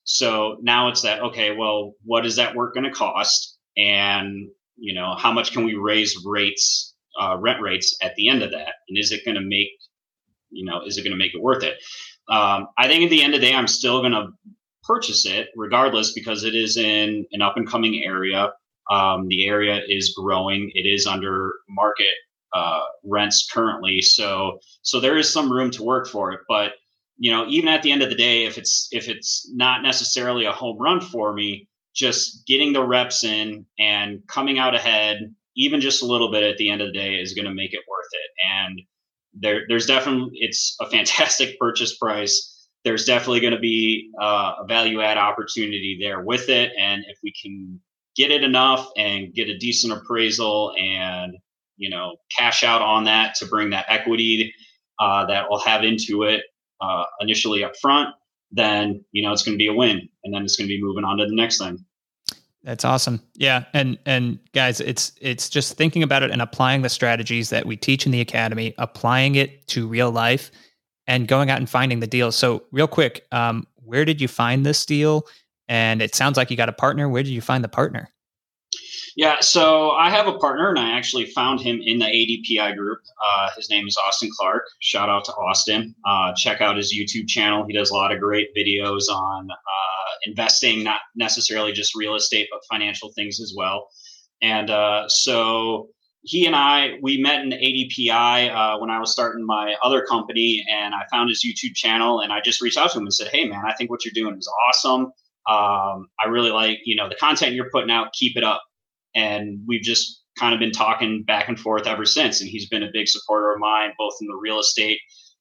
So 0.04 0.58
now 0.60 0.88
it's 0.88 1.02
that 1.02 1.22
okay, 1.22 1.56
well, 1.56 1.94
what 2.04 2.26
is 2.26 2.36
that 2.36 2.54
work 2.54 2.74
going 2.74 2.84
to 2.84 2.90
cost, 2.90 3.58
and 3.76 4.48
you 4.76 4.94
know 4.94 5.14
how 5.16 5.32
much 5.32 5.52
can 5.52 5.64
we 5.64 5.74
raise 5.74 6.16
rates, 6.24 6.94
uh, 7.20 7.36
rent 7.38 7.60
rates 7.60 7.96
at 8.02 8.14
the 8.16 8.28
end 8.28 8.42
of 8.42 8.50
that, 8.50 8.74
and 8.88 8.98
is 8.98 9.12
it 9.12 9.24
going 9.24 9.36
to 9.36 9.40
make 9.40 9.68
you 10.50 10.64
know 10.64 10.82
is 10.82 10.98
it 10.98 11.02
going 11.02 11.12
to 11.12 11.18
make 11.18 11.34
it 11.34 11.42
worth 11.42 11.62
it? 11.62 11.78
Um, 12.28 12.68
I 12.78 12.86
think 12.86 13.04
at 13.04 13.10
the 13.10 13.22
end 13.22 13.34
of 13.34 13.40
the 13.40 13.46
day, 13.46 13.54
I'm 13.54 13.66
still 13.66 14.00
going 14.00 14.12
to 14.12 14.28
purchase 14.84 15.26
it 15.26 15.48
regardless 15.56 16.12
because 16.12 16.44
it 16.44 16.54
is 16.54 16.76
in 16.76 17.26
an 17.32 17.42
up 17.42 17.56
and 17.56 17.68
coming 17.68 18.02
area. 18.04 18.52
Um, 18.90 19.28
the 19.28 19.46
area 19.46 19.82
is 19.88 20.14
growing. 20.16 20.70
It 20.74 20.86
is 20.86 21.06
under 21.06 21.52
market 21.68 22.14
uh, 22.52 22.80
rents 23.04 23.48
currently, 23.52 24.00
so 24.00 24.58
so 24.82 24.98
there 24.98 25.16
is 25.16 25.32
some 25.32 25.52
room 25.52 25.70
to 25.72 25.82
work 25.82 26.08
for 26.08 26.32
it. 26.32 26.40
But 26.48 26.72
you 27.18 27.30
know, 27.30 27.46
even 27.48 27.68
at 27.68 27.82
the 27.82 27.92
end 27.92 28.02
of 28.02 28.08
the 28.08 28.16
day, 28.16 28.44
if 28.44 28.58
it's 28.58 28.88
if 28.90 29.08
it's 29.08 29.48
not 29.54 29.82
necessarily 29.82 30.46
a 30.46 30.52
home 30.52 30.78
run 30.78 31.00
for 31.00 31.32
me, 31.32 31.68
just 31.94 32.46
getting 32.46 32.72
the 32.72 32.84
reps 32.84 33.24
in 33.24 33.66
and 33.78 34.20
coming 34.26 34.58
out 34.58 34.74
ahead, 34.74 35.34
even 35.56 35.80
just 35.80 36.02
a 36.02 36.06
little 36.06 36.30
bit 36.30 36.42
at 36.42 36.56
the 36.56 36.70
end 36.70 36.80
of 36.80 36.88
the 36.88 36.98
day, 36.98 37.16
is 37.16 37.34
going 37.34 37.46
to 37.46 37.54
make 37.54 37.74
it 37.74 37.80
worth 37.88 38.08
it. 38.12 38.30
And 38.48 38.80
there, 39.34 39.62
there's 39.68 39.86
definitely 39.86 40.30
it's 40.34 40.76
a 40.80 40.88
fantastic 40.88 41.58
purchase 41.60 41.96
price. 41.98 42.68
There's 42.84 43.04
definitely 43.04 43.40
going 43.40 43.52
to 43.52 43.60
be 43.60 44.10
uh, 44.20 44.54
a 44.60 44.66
value 44.66 45.02
add 45.02 45.18
opportunity 45.18 45.98
there 46.00 46.22
with 46.22 46.48
it, 46.48 46.72
and 46.78 47.04
if 47.06 47.18
we 47.22 47.32
can 47.40 47.78
get 48.20 48.30
it 48.30 48.44
enough 48.44 48.90
and 48.98 49.32
get 49.32 49.48
a 49.48 49.56
decent 49.56 49.92
appraisal 49.94 50.74
and 50.78 51.34
you 51.78 51.88
know 51.88 52.16
cash 52.36 52.62
out 52.62 52.82
on 52.82 53.04
that 53.04 53.34
to 53.34 53.46
bring 53.46 53.70
that 53.70 53.86
equity 53.88 54.52
uh, 54.98 55.24
that 55.24 55.48
will 55.48 55.58
have 55.58 55.82
into 55.84 56.24
it 56.24 56.42
uh, 56.82 57.04
initially 57.20 57.64
up 57.64 57.72
front 57.80 58.14
then 58.52 59.02
you 59.12 59.22
know 59.22 59.32
it's 59.32 59.42
going 59.42 59.54
to 59.54 59.58
be 59.58 59.68
a 59.68 59.72
win 59.72 60.06
and 60.22 60.34
then 60.34 60.42
it's 60.42 60.56
going 60.56 60.68
to 60.68 60.74
be 60.74 60.82
moving 60.82 61.02
on 61.02 61.16
to 61.16 61.24
the 61.24 61.34
next 61.34 61.58
thing. 61.58 61.82
That's 62.62 62.84
awesome. 62.84 63.22
Yeah 63.36 63.64
and 63.72 63.98
and 64.04 64.38
guys 64.52 64.80
it's 64.80 65.12
it's 65.22 65.48
just 65.48 65.78
thinking 65.78 66.02
about 66.02 66.22
it 66.22 66.30
and 66.30 66.42
applying 66.42 66.82
the 66.82 66.90
strategies 66.90 67.48
that 67.48 67.64
we 67.64 67.74
teach 67.74 68.04
in 68.04 68.12
the 68.12 68.20
academy 68.20 68.74
applying 68.76 69.36
it 69.36 69.66
to 69.68 69.88
real 69.88 70.10
life 70.10 70.50
and 71.06 71.26
going 71.26 71.48
out 71.48 71.58
and 71.58 71.70
finding 71.70 72.00
the 72.00 72.06
deals. 72.06 72.36
So 72.36 72.64
real 72.70 72.86
quick 72.86 73.26
um, 73.32 73.66
where 73.76 74.04
did 74.04 74.20
you 74.20 74.28
find 74.28 74.66
this 74.66 74.84
deal 74.84 75.26
and 75.70 76.02
it 76.02 76.16
sounds 76.16 76.36
like 76.36 76.50
you 76.50 76.56
got 76.56 76.68
a 76.68 76.72
partner. 76.72 77.08
Where 77.08 77.22
did 77.22 77.30
you 77.30 77.40
find 77.40 77.62
the 77.62 77.68
partner? 77.68 78.10
Yeah, 79.16 79.40
so 79.40 79.92
I 79.92 80.10
have 80.10 80.26
a 80.26 80.38
partner, 80.38 80.68
and 80.68 80.78
I 80.78 80.96
actually 80.96 81.26
found 81.26 81.60
him 81.60 81.80
in 81.84 81.98
the 81.98 82.06
ADPI 82.06 82.76
group. 82.76 82.98
Uh, 83.24 83.50
his 83.56 83.70
name 83.70 83.86
is 83.86 83.96
Austin 83.96 84.30
Clark. 84.36 84.64
Shout 84.80 85.08
out 85.08 85.24
to 85.26 85.32
Austin. 85.32 85.94
Uh, 86.04 86.32
check 86.36 86.60
out 86.60 86.76
his 86.76 86.94
YouTube 86.94 87.28
channel. 87.28 87.64
He 87.66 87.72
does 87.72 87.90
a 87.90 87.94
lot 87.94 88.12
of 88.12 88.20
great 88.20 88.48
videos 88.56 89.08
on 89.12 89.50
uh, 89.50 90.10
investing, 90.24 90.82
not 90.82 91.00
necessarily 91.14 91.72
just 91.72 91.94
real 91.94 92.14
estate, 92.14 92.48
but 92.50 92.60
financial 92.70 93.12
things 93.12 93.40
as 93.40 93.54
well. 93.56 93.88
And 94.42 94.70
uh, 94.70 95.08
so 95.08 95.88
he 96.22 96.46
and 96.46 96.56
I, 96.56 96.98
we 97.00 97.18
met 97.18 97.42
in 97.42 97.50
ADPI 97.50 98.54
uh, 98.54 98.78
when 98.78 98.90
I 98.90 98.98
was 98.98 99.12
starting 99.12 99.44
my 99.44 99.74
other 99.82 100.04
company, 100.04 100.64
and 100.70 100.94
I 100.94 101.02
found 101.10 101.30
his 101.30 101.44
YouTube 101.44 101.74
channel, 101.74 102.20
and 102.20 102.32
I 102.32 102.40
just 102.40 102.60
reached 102.60 102.78
out 102.78 102.90
to 102.92 102.98
him 102.98 103.04
and 103.04 103.14
said, 103.14 103.28
"Hey, 103.28 103.46
man, 103.46 103.64
I 103.64 103.74
think 103.74 103.90
what 103.90 104.04
you're 104.04 104.12
doing 104.14 104.36
is 104.36 104.48
awesome." 104.68 105.12
Um, 105.48 106.08
I 106.22 106.28
really 106.28 106.50
like, 106.50 106.78
you 106.84 106.96
know, 106.96 107.08
the 107.08 107.16
content 107.16 107.54
you're 107.54 107.70
putting 107.70 107.90
out, 107.90 108.12
keep 108.12 108.36
it 108.36 108.44
up. 108.44 108.62
And 109.14 109.60
we've 109.66 109.82
just 109.82 110.22
kind 110.38 110.54
of 110.54 110.60
been 110.60 110.70
talking 110.70 111.24
back 111.24 111.48
and 111.48 111.58
forth 111.58 111.86
ever 111.86 112.04
since. 112.04 112.40
And 112.40 112.48
he's 112.48 112.68
been 112.68 112.82
a 112.82 112.90
big 112.92 113.08
supporter 113.08 113.52
of 113.52 113.58
mine, 113.58 113.90
both 113.98 114.14
in 114.20 114.28
the 114.28 114.36
real 114.36 114.60
estate 114.60 114.98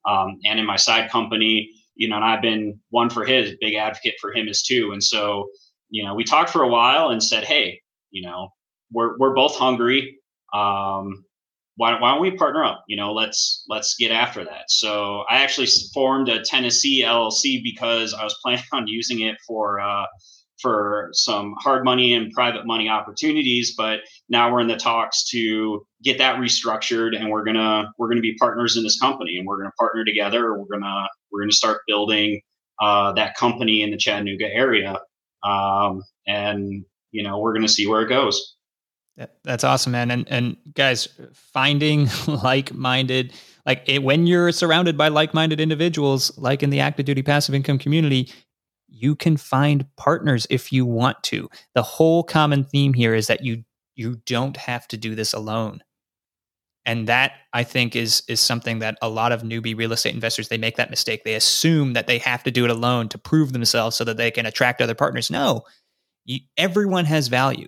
um, 0.08 0.38
and 0.46 0.60
in 0.60 0.66
my 0.66 0.78
side 0.78 1.10
company. 1.10 1.70
You 1.96 2.08
know, 2.08 2.16
and 2.16 2.26
I've 2.26 2.42
been 2.42 2.80
one 2.92 3.10
for 3.10 3.26
his, 3.26 3.56
big 3.60 3.76
advocate 3.76 4.16
for 4.22 4.34
him 4.34 4.48
as 4.48 4.64
too. 4.64 4.92
And 4.94 5.04
so, 5.04 5.50
you 5.90 6.04
know, 6.04 6.16
we 6.16 6.24
talked 6.24 6.50
for 6.50 6.64
a 6.64 6.68
while 6.68 7.10
and 7.10 7.22
said, 7.22 7.44
hey, 7.44 7.82
you 8.10 8.22
know, 8.22 8.50
we're 8.92 9.18
we're 9.18 9.36
both 9.36 9.56
hungry. 9.56 10.18
Um, 10.54 11.26
why, 11.80 11.98
why 11.98 12.12
don't 12.12 12.22
we 12.22 12.32
partner 12.32 12.66
up? 12.66 12.84
You 12.90 12.98
know, 12.98 13.14
let's 13.14 13.64
let's 13.70 13.96
get 13.96 14.12
after 14.12 14.44
that. 14.44 14.66
So 14.68 15.24
I 15.30 15.42
actually 15.42 15.68
formed 15.94 16.28
a 16.28 16.44
Tennessee 16.44 17.04
LLC 17.06 17.64
because 17.64 18.14
I 18.14 18.26
was 18.26 18.38
planning 18.44 18.66
on 18.74 18.86
using 18.88 19.22
it 19.22 19.38
for 19.48 19.80
uh, 19.80 20.06
for 20.62 21.08
some 21.14 21.56
hard 21.60 21.86
money 21.86 22.14
and 22.14 22.34
private 22.34 22.68
money 22.68 22.90
opportunities. 22.90 23.76
But 23.78 24.02
now 24.28 24.52
we're 24.52 24.60
in 24.60 24.68
the 24.68 24.76
talks 24.76 25.24
to 25.30 25.86
get 26.04 26.18
that 26.18 26.36
restructured, 26.36 27.16
and 27.18 27.30
we're 27.30 27.46
gonna 27.46 27.86
we're 27.98 28.10
gonna 28.10 28.20
be 28.20 28.36
partners 28.36 28.76
in 28.76 28.84
this 28.84 29.00
company, 29.00 29.38
and 29.38 29.48
we're 29.48 29.60
gonna 29.60 29.72
partner 29.80 30.04
together. 30.04 30.60
We're 30.60 30.78
gonna 30.78 31.08
we're 31.32 31.44
gonna 31.44 31.54
start 31.54 31.84
building 31.88 32.42
uh, 32.82 33.14
that 33.14 33.38
company 33.38 33.84
in 33.84 33.92
the 33.92 33.98
Chattanooga 33.98 34.54
area, 34.54 35.00
um, 35.46 36.04
and 36.28 36.84
you 37.12 37.24
know 37.24 37.40
we're 37.40 37.54
gonna 37.54 37.70
see 37.70 37.88
where 37.88 38.02
it 38.02 38.10
goes. 38.10 38.58
That's 39.44 39.64
awesome, 39.64 39.92
man. 39.92 40.12
And 40.12 40.28
and 40.30 40.58
guys, 40.74 41.08
finding 41.34 42.08
like-minded, 42.28 43.34
like 43.66 43.84
it, 43.88 44.04
when 44.04 44.28
you're 44.28 44.52
surrounded 44.52 44.98
by 44.98 45.10
like-minded 45.10 45.60
individuals, 45.60 46.38
like 46.38 46.64
in 46.64 46.70
the 46.70 46.80
active 46.80 47.06
duty 47.06 47.22
passive 47.22 47.54
income 47.54 47.78
community, 47.78 48.32
you 48.88 49.16
can 49.16 49.38
find 49.38 49.86
partners 49.98 50.48
if 50.50 50.72
you 50.72 50.86
want 50.86 51.22
to. 51.24 51.50
The 51.76 51.84
whole 51.84 52.24
common 52.24 52.64
theme 52.64 52.94
here 52.94 53.14
is 53.14 53.28
that 53.28 53.44
you 53.44 53.64
you 53.96 54.22
don't 54.26 54.56
have 54.56 54.88
to 54.90 54.98
do 54.98 55.16
this 55.16 55.34
alone. 55.34 55.82
And 56.86 57.08
that 57.08 57.34
I 57.52 57.64
think 57.64 57.96
is 57.96 58.24
is 58.30 58.40
something 58.40 58.80
that 58.80 58.98
a 59.02 59.10
lot 59.10 59.34
of 59.34 59.42
newbie 59.42 59.78
real 59.78 59.92
estate 59.92 60.16
investors 60.16 60.48
they 60.48 60.58
make 60.58 60.78
that 60.78 60.90
mistake. 60.90 61.24
They 61.24 61.36
assume 61.36 61.94
that 61.94 62.08
they 62.08 62.20
have 62.20 62.44
to 62.44 62.52
do 62.52 62.64
it 62.64 62.72
alone 62.72 63.10
to 63.10 63.18
prove 63.18 63.52
themselves 63.52 63.98
so 63.98 64.06
that 64.06 64.18
they 64.18 64.32
can 64.32 64.46
attract 64.46 64.82
other 64.82 64.96
partners. 64.96 65.30
No, 65.30 65.64
you, 66.24 66.40
everyone 66.58 67.06
has 67.06 67.28
value 67.28 67.68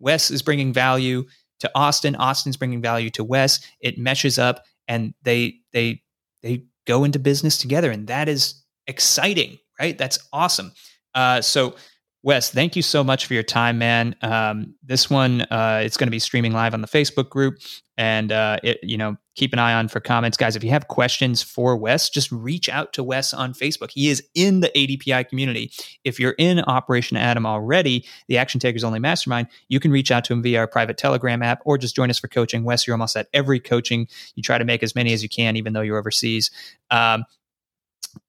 Wes 0.00 0.30
is 0.30 0.42
bringing 0.42 0.72
value 0.72 1.24
to 1.60 1.70
Austin. 1.74 2.16
Austin's 2.16 2.56
bringing 2.56 2.82
value 2.82 3.10
to 3.10 3.24
Wes. 3.24 3.60
It 3.80 3.98
meshes 3.98 4.38
up, 4.38 4.64
and 4.88 5.14
they 5.22 5.60
they 5.72 6.02
they 6.42 6.64
go 6.86 7.04
into 7.04 7.18
business 7.18 7.58
together, 7.58 7.90
and 7.90 8.06
that 8.08 8.28
is 8.28 8.62
exciting, 8.86 9.58
right? 9.78 9.96
That's 9.96 10.18
awesome. 10.32 10.72
Uh, 11.14 11.40
so 11.40 11.76
Wes, 12.22 12.50
thank 12.50 12.76
you 12.76 12.82
so 12.82 13.02
much 13.02 13.24
for 13.24 13.32
your 13.32 13.42
time, 13.42 13.78
man. 13.78 14.14
Um, 14.20 14.74
this 14.82 15.08
one, 15.08 15.40
uh, 15.42 15.80
it's 15.82 15.96
going 15.96 16.06
to 16.06 16.10
be 16.10 16.18
streaming 16.18 16.52
live 16.52 16.74
on 16.74 16.82
the 16.82 16.86
Facebook 16.86 17.30
group, 17.30 17.58
and 17.96 18.30
uh, 18.30 18.58
it, 18.62 18.78
you 18.82 18.98
know, 18.98 19.16
keep 19.36 19.54
an 19.54 19.58
eye 19.58 19.72
on 19.72 19.88
for 19.88 20.00
comments, 20.00 20.36
guys. 20.36 20.54
If 20.54 20.62
you 20.62 20.68
have 20.68 20.88
questions 20.88 21.42
for 21.42 21.78
Wes, 21.78 22.10
just 22.10 22.30
reach 22.30 22.68
out 22.68 22.92
to 22.92 23.02
Wes 23.02 23.32
on 23.32 23.54
Facebook. 23.54 23.90
He 23.90 24.10
is 24.10 24.22
in 24.34 24.60
the 24.60 24.68
ADPI 24.76 25.30
community. 25.30 25.72
If 26.04 26.20
you're 26.20 26.34
in 26.36 26.60
Operation 26.60 27.16
ATOM 27.16 27.46
already, 27.46 28.04
the 28.28 28.36
Action 28.36 28.60
Takers 28.60 28.84
Only 28.84 28.98
Mastermind, 28.98 29.48
you 29.68 29.80
can 29.80 29.90
reach 29.90 30.10
out 30.10 30.24
to 30.24 30.34
him 30.34 30.42
via 30.42 30.58
our 30.58 30.66
private 30.66 30.98
Telegram 30.98 31.42
app, 31.42 31.62
or 31.64 31.78
just 31.78 31.96
join 31.96 32.10
us 32.10 32.18
for 32.18 32.28
coaching. 32.28 32.64
Wes, 32.64 32.86
you're 32.86 32.94
almost 32.94 33.16
at 33.16 33.28
every 33.32 33.60
coaching. 33.60 34.08
You 34.34 34.42
try 34.42 34.58
to 34.58 34.64
make 34.66 34.82
as 34.82 34.94
many 34.94 35.14
as 35.14 35.22
you 35.22 35.30
can, 35.30 35.56
even 35.56 35.72
though 35.72 35.80
you're 35.80 35.98
overseas. 35.98 36.50
Um, 36.90 37.24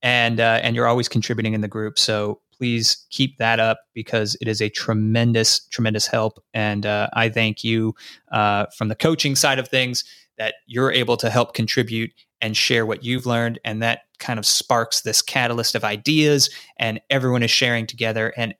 and 0.00 0.40
uh, 0.40 0.60
and 0.62 0.76
you're 0.76 0.86
always 0.86 1.08
contributing 1.08 1.54
in 1.54 1.60
the 1.60 1.68
group. 1.68 1.98
So 1.98 2.40
please 2.62 3.04
keep 3.10 3.38
that 3.38 3.58
up 3.58 3.80
because 3.92 4.36
it 4.40 4.46
is 4.46 4.62
a 4.62 4.68
tremendous, 4.68 5.66
tremendous 5.70 6.06
help. 6.06 6.38
And 6.54 6.86
uh, 6.86 7.08
I 7.12 7.28
thank 7.28 7.64
you 7.64 7.92
uh, 8.30 8.66
from 8.78 8.86
the 8.86 8.94
coaching 8.94 9.34
side 9.34 9.58
of 9.58 9.66
things 9.66 10.04
that 10.38 10.54
you're 10.68 10.92
able 10.92 11.16
to 11.16 11.28
help 11.28 11.54
contribute 11.54 12.12
and 12.40 12.56
share 12.56 12.86
what 12.86 13.02
you've 13.02 13.26
learned. 13.26 13.58
And 13.64 13.82
that 13.82 14.02
kind 14.20 14.38
of 14.38 14.46
sparks 14.46 15.00
this 15.00 15.22
catalyst 15.22 15.74
of 15.74 15.82
ideas, 15.82 16.50
and 16.76 17.00
everyone 17.10 17.42
is 17.42 17.50
sharing 17.50 17.84
together. 17.84 18.32
And 18.36 18.54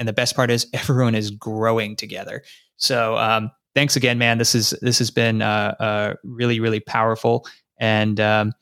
and 0.00 0.08
the 0.08 0.12
best 0.12 0.34
part 0.34 0.50
is 0.50 0.66
everyone 0.74 1.14
is 1.14 1.30
growing 1.30 1.94
together. 1.94 2.42
So 2.76 3.16
um, 3.18 3.52
thanks 3.76 3.94
again, 3.94 4.18
man. 4.18 4.38
This 4.38 4.56
is 4.56 4.70
this 4.82 4.98
has 4.98 5.12
been 5.12 5.42
uh, 5.42 5.76
uh 5.78 6.14
really, 6.24 6.58
really 6.58 6.80
powerful. 6.80 7.46
And 7.78 8.18
um, 8.18 8.52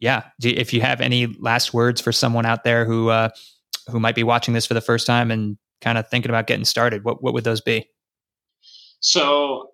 yeah, 0.00 0.22
if 0.42 0.72
you 0.72 0.80
have 0.80 1.02
any 1.02 1.26
last 1.26 1.74
words 1.74 2.00
for 2.00 2.10
someone 2.10 2.46
out 2.46 2.64
there 2.64 2.86
who 2.86 3.10
uh, 3.10 3.28
who 3.88 4.00
might 4.00 4.14
be 4.14 4.22
watching 4.22 4.54
this 4.54 4.66
for 4.66 4.74
the 4.74 4.80
first 4.80 5.06
time 5.06 5.30
and 5.30 5.56
kind 5.80 5.98
of 5.98 6.08
thinking 6.08 6.30
about 6.30 6.46
getting 6.46 6.64
started, 6.64 7.04
what 7.04 7.22
what 7.22 7.34
would 7.34 7.44
those 7.44 7.60
be? 7.60 7.88
So 9.00 9.70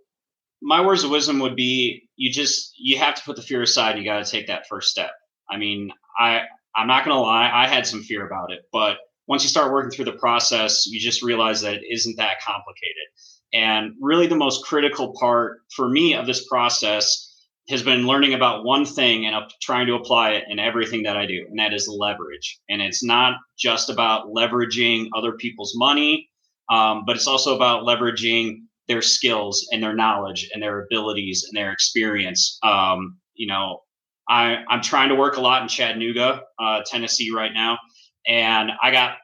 my 0.63 0.85
words 0.85 1.05
of 1.05 1.11
wisdom 1.11 1.39
would 1.41 1.57
be 1.57 2.09
you 2.17 2.31
just 2.31 2.75
you 2.79 2.99
have 2.99 3.15
to 3.15 3.23
put 3.23 3.37
the 3.37 3.43
fear 3.43 3.63
aside 3.63 3.97
you 3.99 4.05
got 4.05 4.25
to 4.25 4.31
take 4.31 4.47
that 4.47 4.67
first 4.69 4.91
step 4.91 5.11
i 5.51 5.57
mean 5.57 5.91
i 6.19 6.43
i'm 6.77 6.87
not 6.87 7.05
going 7.05 7.15
to 7.15 7.21
lie 7.21 7.51
i 7.53 7.67
had 7.67 7.87
some 7.87 8.03
fear 8.03 8.27
about 8.27 8.53
it 8.53 8.61
but 8.73 8.99
once 9.27 9.43
you 9.43 9.49
start 9.49 9.73
working 9.73 9.91
through 9.91 10.05
the 10.05 10.13
process 10.13 10.87
you 10.87 11.01
just 11.01 11.23
realize 11.23 11.61
that 11.61 11.75
it 11.75 11.83
isn't 11.91 12.17
that 12.17 12.41
complicated 12.45 13.07
and 13.53 13.95
really 14.01 14.27
the 14.27 14.37
most 14.37 14.65
critical 14.65 15.15
part 15.19 15.61
for 15.75 15.89
me 15.89 16.15
of 16.15 16.27
this 16.27 16.47
process 16.47 17.30
has 17.71 17.83
been 17.83 18.07
learning 18.07 18.35
about 18.35 18.65
one 18.65 18.85
thing 18.85 19.27
and 19.27 19.37
trying 19.63 19.87
to 19.87 19.95
apply 19.95 20.33
it 20.33 20.45
in 20.49 20.59
everything 20.59 21.05
that 21.05 21.17
I 21.17 21.25
do, 21.25 21.47
and 21.49 21.59
that 21.59 21.73
is 21.73 21.89
leverage. 21.89 22.61
And 22.69 22.83
it's 22.83 23.03
not 23.03 23.37
just 23.59 23.89
about 23.89 24.27
leveraging 24.27 25.09
other 25.17 25.33
people's 25.33 25.73
money, 25.77 26.29
um, 26.69 27.05
but 27.07 27.17
it's 27.17 27.29
also 27.29 27.55
about 27.55 27.85
leveraging 27.85 28.59
their 28.89 29.03
skills 29.03 29.69
and 29.73 29.81
their 29.81 29.95
knowledge 29.95 30.51
and 30.53 30.61
their 30.61 30.83
abilities 30.83 31.45
and 31.49 31.57
their 31.57 31.71
experience. 31.71 32.59
Um, 32.65 33.19
you 33.35 33.47
know, 33.47 33.83
I, 34.29 34.65
I'm 34.69 34.83
trying 34.83 35.09
to 35.11 35.15
work 35.15 35.37
a 35.37 35.41
lot 35.41 35.63
in 35.63 35.69
Chattanooga, 35.69 36.43
uh, 36.59 36.81
Tennessee 36.85 37.31
right 37.31 37.53
now, 37.55 37.79
and 38.27 38.73
I 38.83 38.91
got 38.91 39.19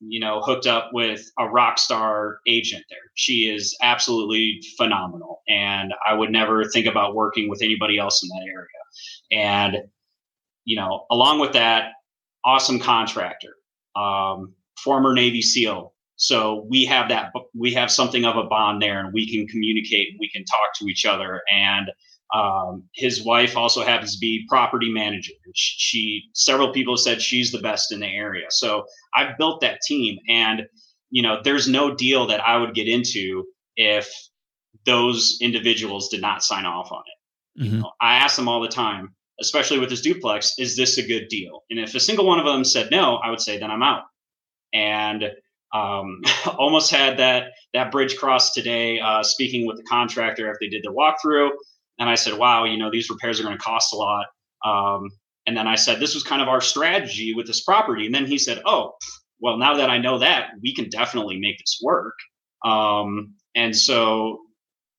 you 0.00 0.20
know, 0.20 0.40
hooked 0.40 0.66
up 0.66 0.90
with 0.92 1.30
a 1.38 1.48
rock 1.48 1.78
star 1.78 2.38
agent 2.46 2.84
there. 2.90 2.98
She 3.14 3.52
is 3.52 3.76
absolutely 3.82 4.60
phenomenal. 4.76 5.42
And 5.48 5.94
I 6.06 6.14
would 6.14 6.30
never 6.30 6.64
think 6.64 6.86
about 6.86 7.14
working 7.14 7.48
with 7.48 7.62
anybody 7.62 7.98
else 7.98 8.22
in 8.22 8.28
that 8.28 8.46
area. 8.46 9.46
And, 9.46 9.76
you 10.64 10.76
know, 10.76 11.06
along 11.10 11.40
with 11.40 11.52
that, 11.52 11.92
awesome 12.44 12.78
contractor, 12.78 13.54
um, 13.96 14.52
former 14.78 15.14
Navy 15.14 15.42
SEAL. 15.42 15.92
So 16.16 16.66
we 16.70 16.84
have 16.86 17.08
that, 17.08 17.32
we 17.54 17.72
have 17.74 17.90
something 17.90 18.24
of 18.24 18.36
a 18.36 18.44
bond 18.44 18.80
there 18.80 19.00
and 19.00 19.12
we 19.12 19.30
can 19.30 19.46
communicate, 19.48 20.16
we 20.18 20.30
can 20.30 20.44
talk 20.44 20.74
to 20.78 20.86
each 20.86 21.04
other. 21.04 21.42
And 21.52 21.90
um, 22.34 22.84
his 22.94 23.24
wife 23.24 23.56
also 23.56 23.84
happens 23.84 24.14
to 24.14 24.20
be 24.20 24.46
property 24.48 24.92
manager. 24.92 25.32
She, 25.54 26.24
several 26.34 26.72
people 26.72 26.96
said 26.96 27.22
she's 27.22 27.52
the 27.52 27.60
best 27.60 27.92
in 27.92 28.00
the 28.00 28.08
area. 28.08 28.46
So 28.50 28.84
I've 29.14 29.38
built 29.38 29.60
that 29.60 29.80
team, 29.82 30.18
and 30.28 30.62
you 31.10 31.22
know, 31.22 31.40
there's 31.42 31.68
no 31.68 31.94
deal 31.94 32.26
that 32.26 32.46
I 32.46 32.56
would 32.56 32.74
get 32.74 32.88
into 32.88 33.44
if 33.76 34.10
those 34.84 35.38
individuals 35.40 36.08
did 36.08 36.20
not 36.20 36.42
sign 36.42 36.64
off 36.64 36.90
on 36.90 37.02
it. 37.06 37.62
Mm-hmm. 37.62 37.74
You 37.76 37.82
know, 37.82 37.92
I 38.00 38.16
ask 38.16 38.36
them 38.36 38.48
all 38.48 38.60
the 38.60 38.68
time, 38.68 39.14
especially 39.40 39.78
with 39.78 39.90
this 39.90 40.00
duplex, 40.00 40.54
is 40.58 40.76
this 40.76 40.98
a 40.98 41.06
good 41.06 41.28
deal? 41.28 41.64
And 41.70 41.78
if 41.78 41.94
a 41.94 42.00
single 42.00 42.26
one 42.26 42.38
of 42.38 42.44
them 42.44 42.64
said 42.64 42.90
no, 42.90 43.16
I 43.16 43.30
would 43.30 43.40
say 43.40 43.58
then 43.58 43.70
I'm 43.70 43.82
out. 43.82 44.02
And 44.72 45.30
um, 45.72 46.22
almost 46.58 46.90
had 46.90 47.18
that 47.18 47.52
that 47.72 47.92
bridge 47.92 48.16
crossed 48.16 48.54
today. 48.54 48.98
Uh, 48.98 49.22
speaking 49.22 49.66
with 49.66 49.76
the 49.76 49.84
contractor 49.84 50.48
after 50.48 50.58
they 50.62 50.68
did 50.68 50.82
their 50.82 50.92
walkthrough, 50.92 51.50
and 51.98 52.08
I 52.08 52.14
said, 52.14 52.34
wow, 52.34 52.64
you 52.64 52.76
know, 52.76 52.90
these 52.90 53.10
repairs 53.10 53.40
are 53.40 53.44
going 53.44 53.56
to 53.56 53.62
cost 53.62 53.92
a 53.92 53.96
lot. 53.96 54.26
Um, 54.64 55.10
and 55.46 55.56
then 55.56 55.66
I 55.66 55.76
said, 55.76 56.00
this 56.00 56.14
was 56.14 56.22
kind 56.22 56.42
of 56.42 56.48
our 56.48 56.60
strategy 56.60 57.32
with 57.34 57.46
this 57.46 57.62
property. 57.62 58.06
And 58.06 58.14
then 58.14 58.26
he 58.26 58.38
said, 58.38 58.60
oh, 58.66 58.94
well, 59.40 59.58
now 59.58 59.76
that 59.76 59.90
I 59.90 59.98
know 59.98 60.18
that, 60.18 60.50
we 60.62 60.74
can 60.74 60.88
definitely 60.88 61.38
make 61.38 61.58
this 61.58 61.78
work. 61.82 62.14
Um, 62.64 63.34
and 63.54 63.76
so, 63.76 64.40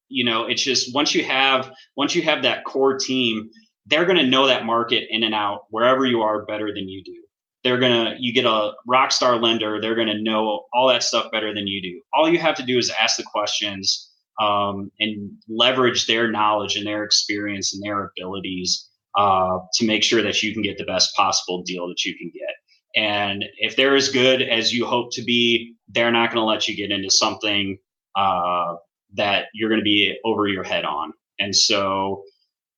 you 0.10 0.24
know, 0.24 0.46
it's 0.46 0.64
just 0.64 0.94
once 0.96 1.14
you 1.14 1.24
have 1.26 1.72
once 1.98 2.16
you 2.16 2.22
have 2.22 2.44
that 2.44 2.64
core 2.64 2.98
team, 2.98 3.50
they're 3.86 4.06
going 4.06 4.18
to 4.18 4.26
know 4.26 4.48
that 4.48 4.66
market 4.66 5.08
in 5.10 5.24
and 5.24 5.36
out 5.36 5.62
wherever 5.70 6.06
you 6.06 6.22
are 6.22 6.46
better 6.46 6.74
than 6.74 6.88
you 6.88 7.04
do. 7.04 7.16
They're 7.64 7.80
gonna 7.80 8.16
you 8.18 8.34
get 8.34 8.46
a 8.46 8.72
rock 8.88 9.12
star 9.12 9.36
lender. 9.36 9.82
They're 9.82 9.96
going 9.96 10.08
to 10.08 10.22
know 10.22 10.66
all 10.74 10.88
that 10.88 11.04
stuff 11.04 11.32
better 11.32 11.54
than 11.54 11.68
you 11.68 11.82
do. 11.82 12.02
All 12.14 12.30
you 12.30 12.40
have 12.40 12.56
to 12.56 12.64
do 12.64 12.78
is 12.78 12.90
ask 12.92 13.18
the 13.18 13.24
questions 13.24 14.07
um, 14.40 14.92
and 15.00 15.32
leverage 15.48 16.08
their 16.08 16.32
knowledge 16.32 16.76
and 16.76 16.86
their 16.86 17.04
experience 17.04 17.74
and 17.74 17.84
their 17.84 18.12
abilities 18.18 18.88
uh, 19.18 19.60
to 19.74 19.86
make 19.86 20.04
sure 20.04 20.22
that 20.22 20.44
you 20.44 20.54
can 20.54 20.62
get 20.62 20.78
the 20.78 20.86
best 20.86 21.16
possible 21.16 21.64
deal 21.64 21.88
that 21.88 22.06
you 22.06 22.16
can 22.18 22.32
get. 22.34 22.56
And 22.96 23.46
if 23.58 23.76
they're 23.76 23.96
as 23.96 24.10
good 24.10 24.42
as 24.42 24.74
you 24.74 24.86
hope 24.86 25.10
to 25.14 25.24
be, 25.24 25.76
they're 25.90 26.12
not 26.12 26.32
going 26.32 26.42
to 26.42 26.46
let 26.46 26.68
you 26.68 26.76
get 26.76 26.92
into 26.92 27.10
something 27.10 27.78
uh, 28.16 28.76
that 29.14 29.46
you're 29.54 29.70
going 29.70 29.82
to 29.82 29.86
be 29.86 30.18
over 30.26 30.48
your 30.48 30.64
head 30.64 30.86
on. 30.86 31.14
And 31.40 31.56
so, 31.56 32.24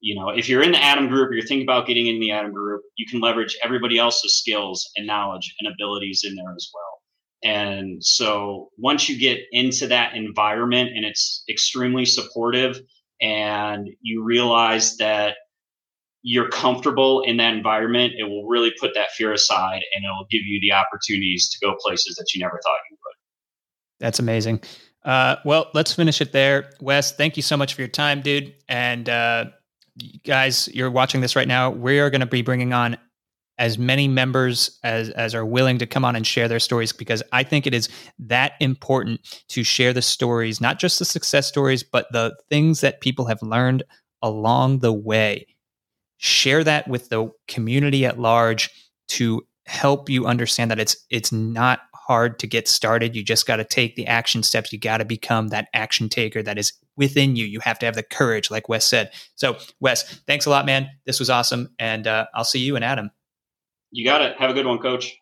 you 0.02 0.16
know, 0.16 0.30
if 0.30 0.50
you're 0.50 0.64
in 0.64 0.72
the 0.72 0.78
ATOM 0.78 1.10
group, 1.10 1.32
you're 1.34 1.42
thinking 1.42 1.64
about 1.64 1.88
getting 1.88 2.08
in 2.08 2.20
the 2.20 2.30
ATOM 2.30 2.54
group, 2.54 2.82
you 2.98 3.06
can 3.10 3.20
leverage 3.20 3.58
everybody 3.64 3.98
else's 3.98 4.38
skills 4.38 4.90
and 4.96 5.08
knowledge 5.08 5.56
and 5.60 5.74
abilities 5.74 6.24
in 6.26 6.36
there 6.36 6.54
as 6.56 6.70
well. 6.74 6.89
And 7.44 8.04
so 8.04 8.70
once 8.78 9.08
you 9.08 9.18
get 9.18 9.40
into 9.52 9.88
that 9.88 10.14
environment 10.16 10.92
and 10.96 11.06
it's 11.06 11.44
extremely 11.50 12.06
supportive 12.06 12.82
and 13.22 13.90
you 14.02 14.24
realize 14.24 14.98
that 14.98 15.36
you're 16.22 16.50
comfortable 16.50 17.22
in 17.22 17.38
that 17.38 17.54
environment, 17.54 18.14
it 18.18 18.24
will 18.24 18.46
really 18.48 18.74
put 18.80 18.94
that 18.96 19.12
fear 19.12 19.32
aside 19.32 19.82
and 19.96 20.04
it 20.04 20.08
will 20.10 20.28
give 20.30 20.42
you 20.44 20.60
the 20.60 20.74
opportunities 20.74 21.48
to 21.50 21.66
go 21.66 21.76
places 21.80 22.16
that 22.18 22.34
you 22.34 22.42
never 22.42 22.60
thought 22.64 22.78
you 22.92 22.98
would. 23.06 23.16
That's 24.00 24.20
amazing. 24.20 24.62
Uh, 25.06 25.38
well, 25.46 25.70
let's 25.74 25.94
finish 25.94 26.20
it 26.20 26.34
there. 26.34 26.72
Wes, 26.82 27.14
thank 27.14 27.38
you 27.38 27.44
so 27.44 27.56
much 27.56 27.74
for 27.74 27.82
your 27.82 27.88
time, 27.88 28.22
dude. 28.22 28.54
And 28.68 29.08
uh, 29.08 29.46
guys, 30.26 30.68
you're 30.74 30.92
watching 30.92 31.22
this 31.22 31.38
right 31.38 31.48
now. 31.48 31.70
We 31.70 32.00
are 32.00 32.10
going 32.10 32.20
to 32.20 32.28
be 32.28 32.42
bringing 32.42 32.74
on 32.74 32.98
as 33.60 33.78
many 33.78 34.08
members 34.08 34.80
as 34.84 35.10
as 35.12 35.36
are 35.36 35.46
willing 35.46 35.78
to 35.78 35.86
come 35.86 36.06
on 36.06 36.16
and 36.16 36.26
share 36.26 36.48
their 36.48 36.60
stories 36.60 36.92
because 36.92 37.22
I 37.32 37.44
think 37.44 37.68
it 37.68 37.74
is 37.74 37.90
that 38.18 38.54
important 38.60 39.22
to 39.50 39.64
share 39.64 39.94
the 39.94 40.02
stories, 40.02 40.60
not 40.60 40.80
just 40.80 40.98
the 40.98 41.06
success 41.06 41.46
stories, 41.46 41.84
but 41.84 42.08
the 42.12 42.36
things 42.50 42.82
that 42.82 43.02
people 43.02 43.26
have 43.26 43.42
learned 43.44 43.84
along 44.22 44.80
the 44.80 44.94
way. 44.94 45.46
Share 46.18 46.64
that 46.64 46.88
with 46.88 47.10
the 47.10 47.30
community 47.48 48.06
at 48.06 48.20
large 48.20 48.70
to 49.10 49.46
help 49.66 50.10
you 50.10 50.26
understand 50.26 50.72
that 50.72 50.80
it's 50.80 50.98
it's 51.10 51.32
not 51.32 51.82
hard 51.94 52.40
to 52.40 52.48
get 52.48 52.68
started. 52.68 53.16
You 53.16 53.24
just 53.24 53.46
got 53.46 53.58
to 53.58 53.64
take 53.64 53.96
the 53.96 54.08
action 54.08 54.42
steps. 54.42 54.74
You 54.74 54.80
got 54.80 54.98
to 54.98 55.06
become 55.06 55.50
that 55.50 55.68
action 55.76 56.10
taker 56.10 56.42
that 56.42 56.58
is 56.58 56.74
within 56.98 57.36
you. 57.36 57.46
You 57.46 57.60
have 57.60 57.78
to 57.80 57.86
have 57.86 57.96
the 57.96 58.04
courage, 58.04 58.50
like 58.50 58.68
Wes 58.68 58.86
said. 58.86 59.12
So, 59.36 59.58
Wes, 59.80 60.04
thanks 60.26 60.48
a 60.48 60.50
lot, 60.50 60.66
man. 60.66 60.90
This 61.06 61.20
was 61.20 61.30
awesome, 61.30 61.70
and 61.78 62.08
uh, 62.08 62.26
I'll 62.34 62.44
see 62.44 62.60
you 62.60 62.76
and 62.76 62.84
ATOM. 62.84 63.12
You 63.92 64.06
got 64.06 64.22
it. 64.22 64.38
Have 64.38 64.50
a 64.50 64.54
good 64.54 64.66
one, 64.66 64.80
coach. 64.80 65.16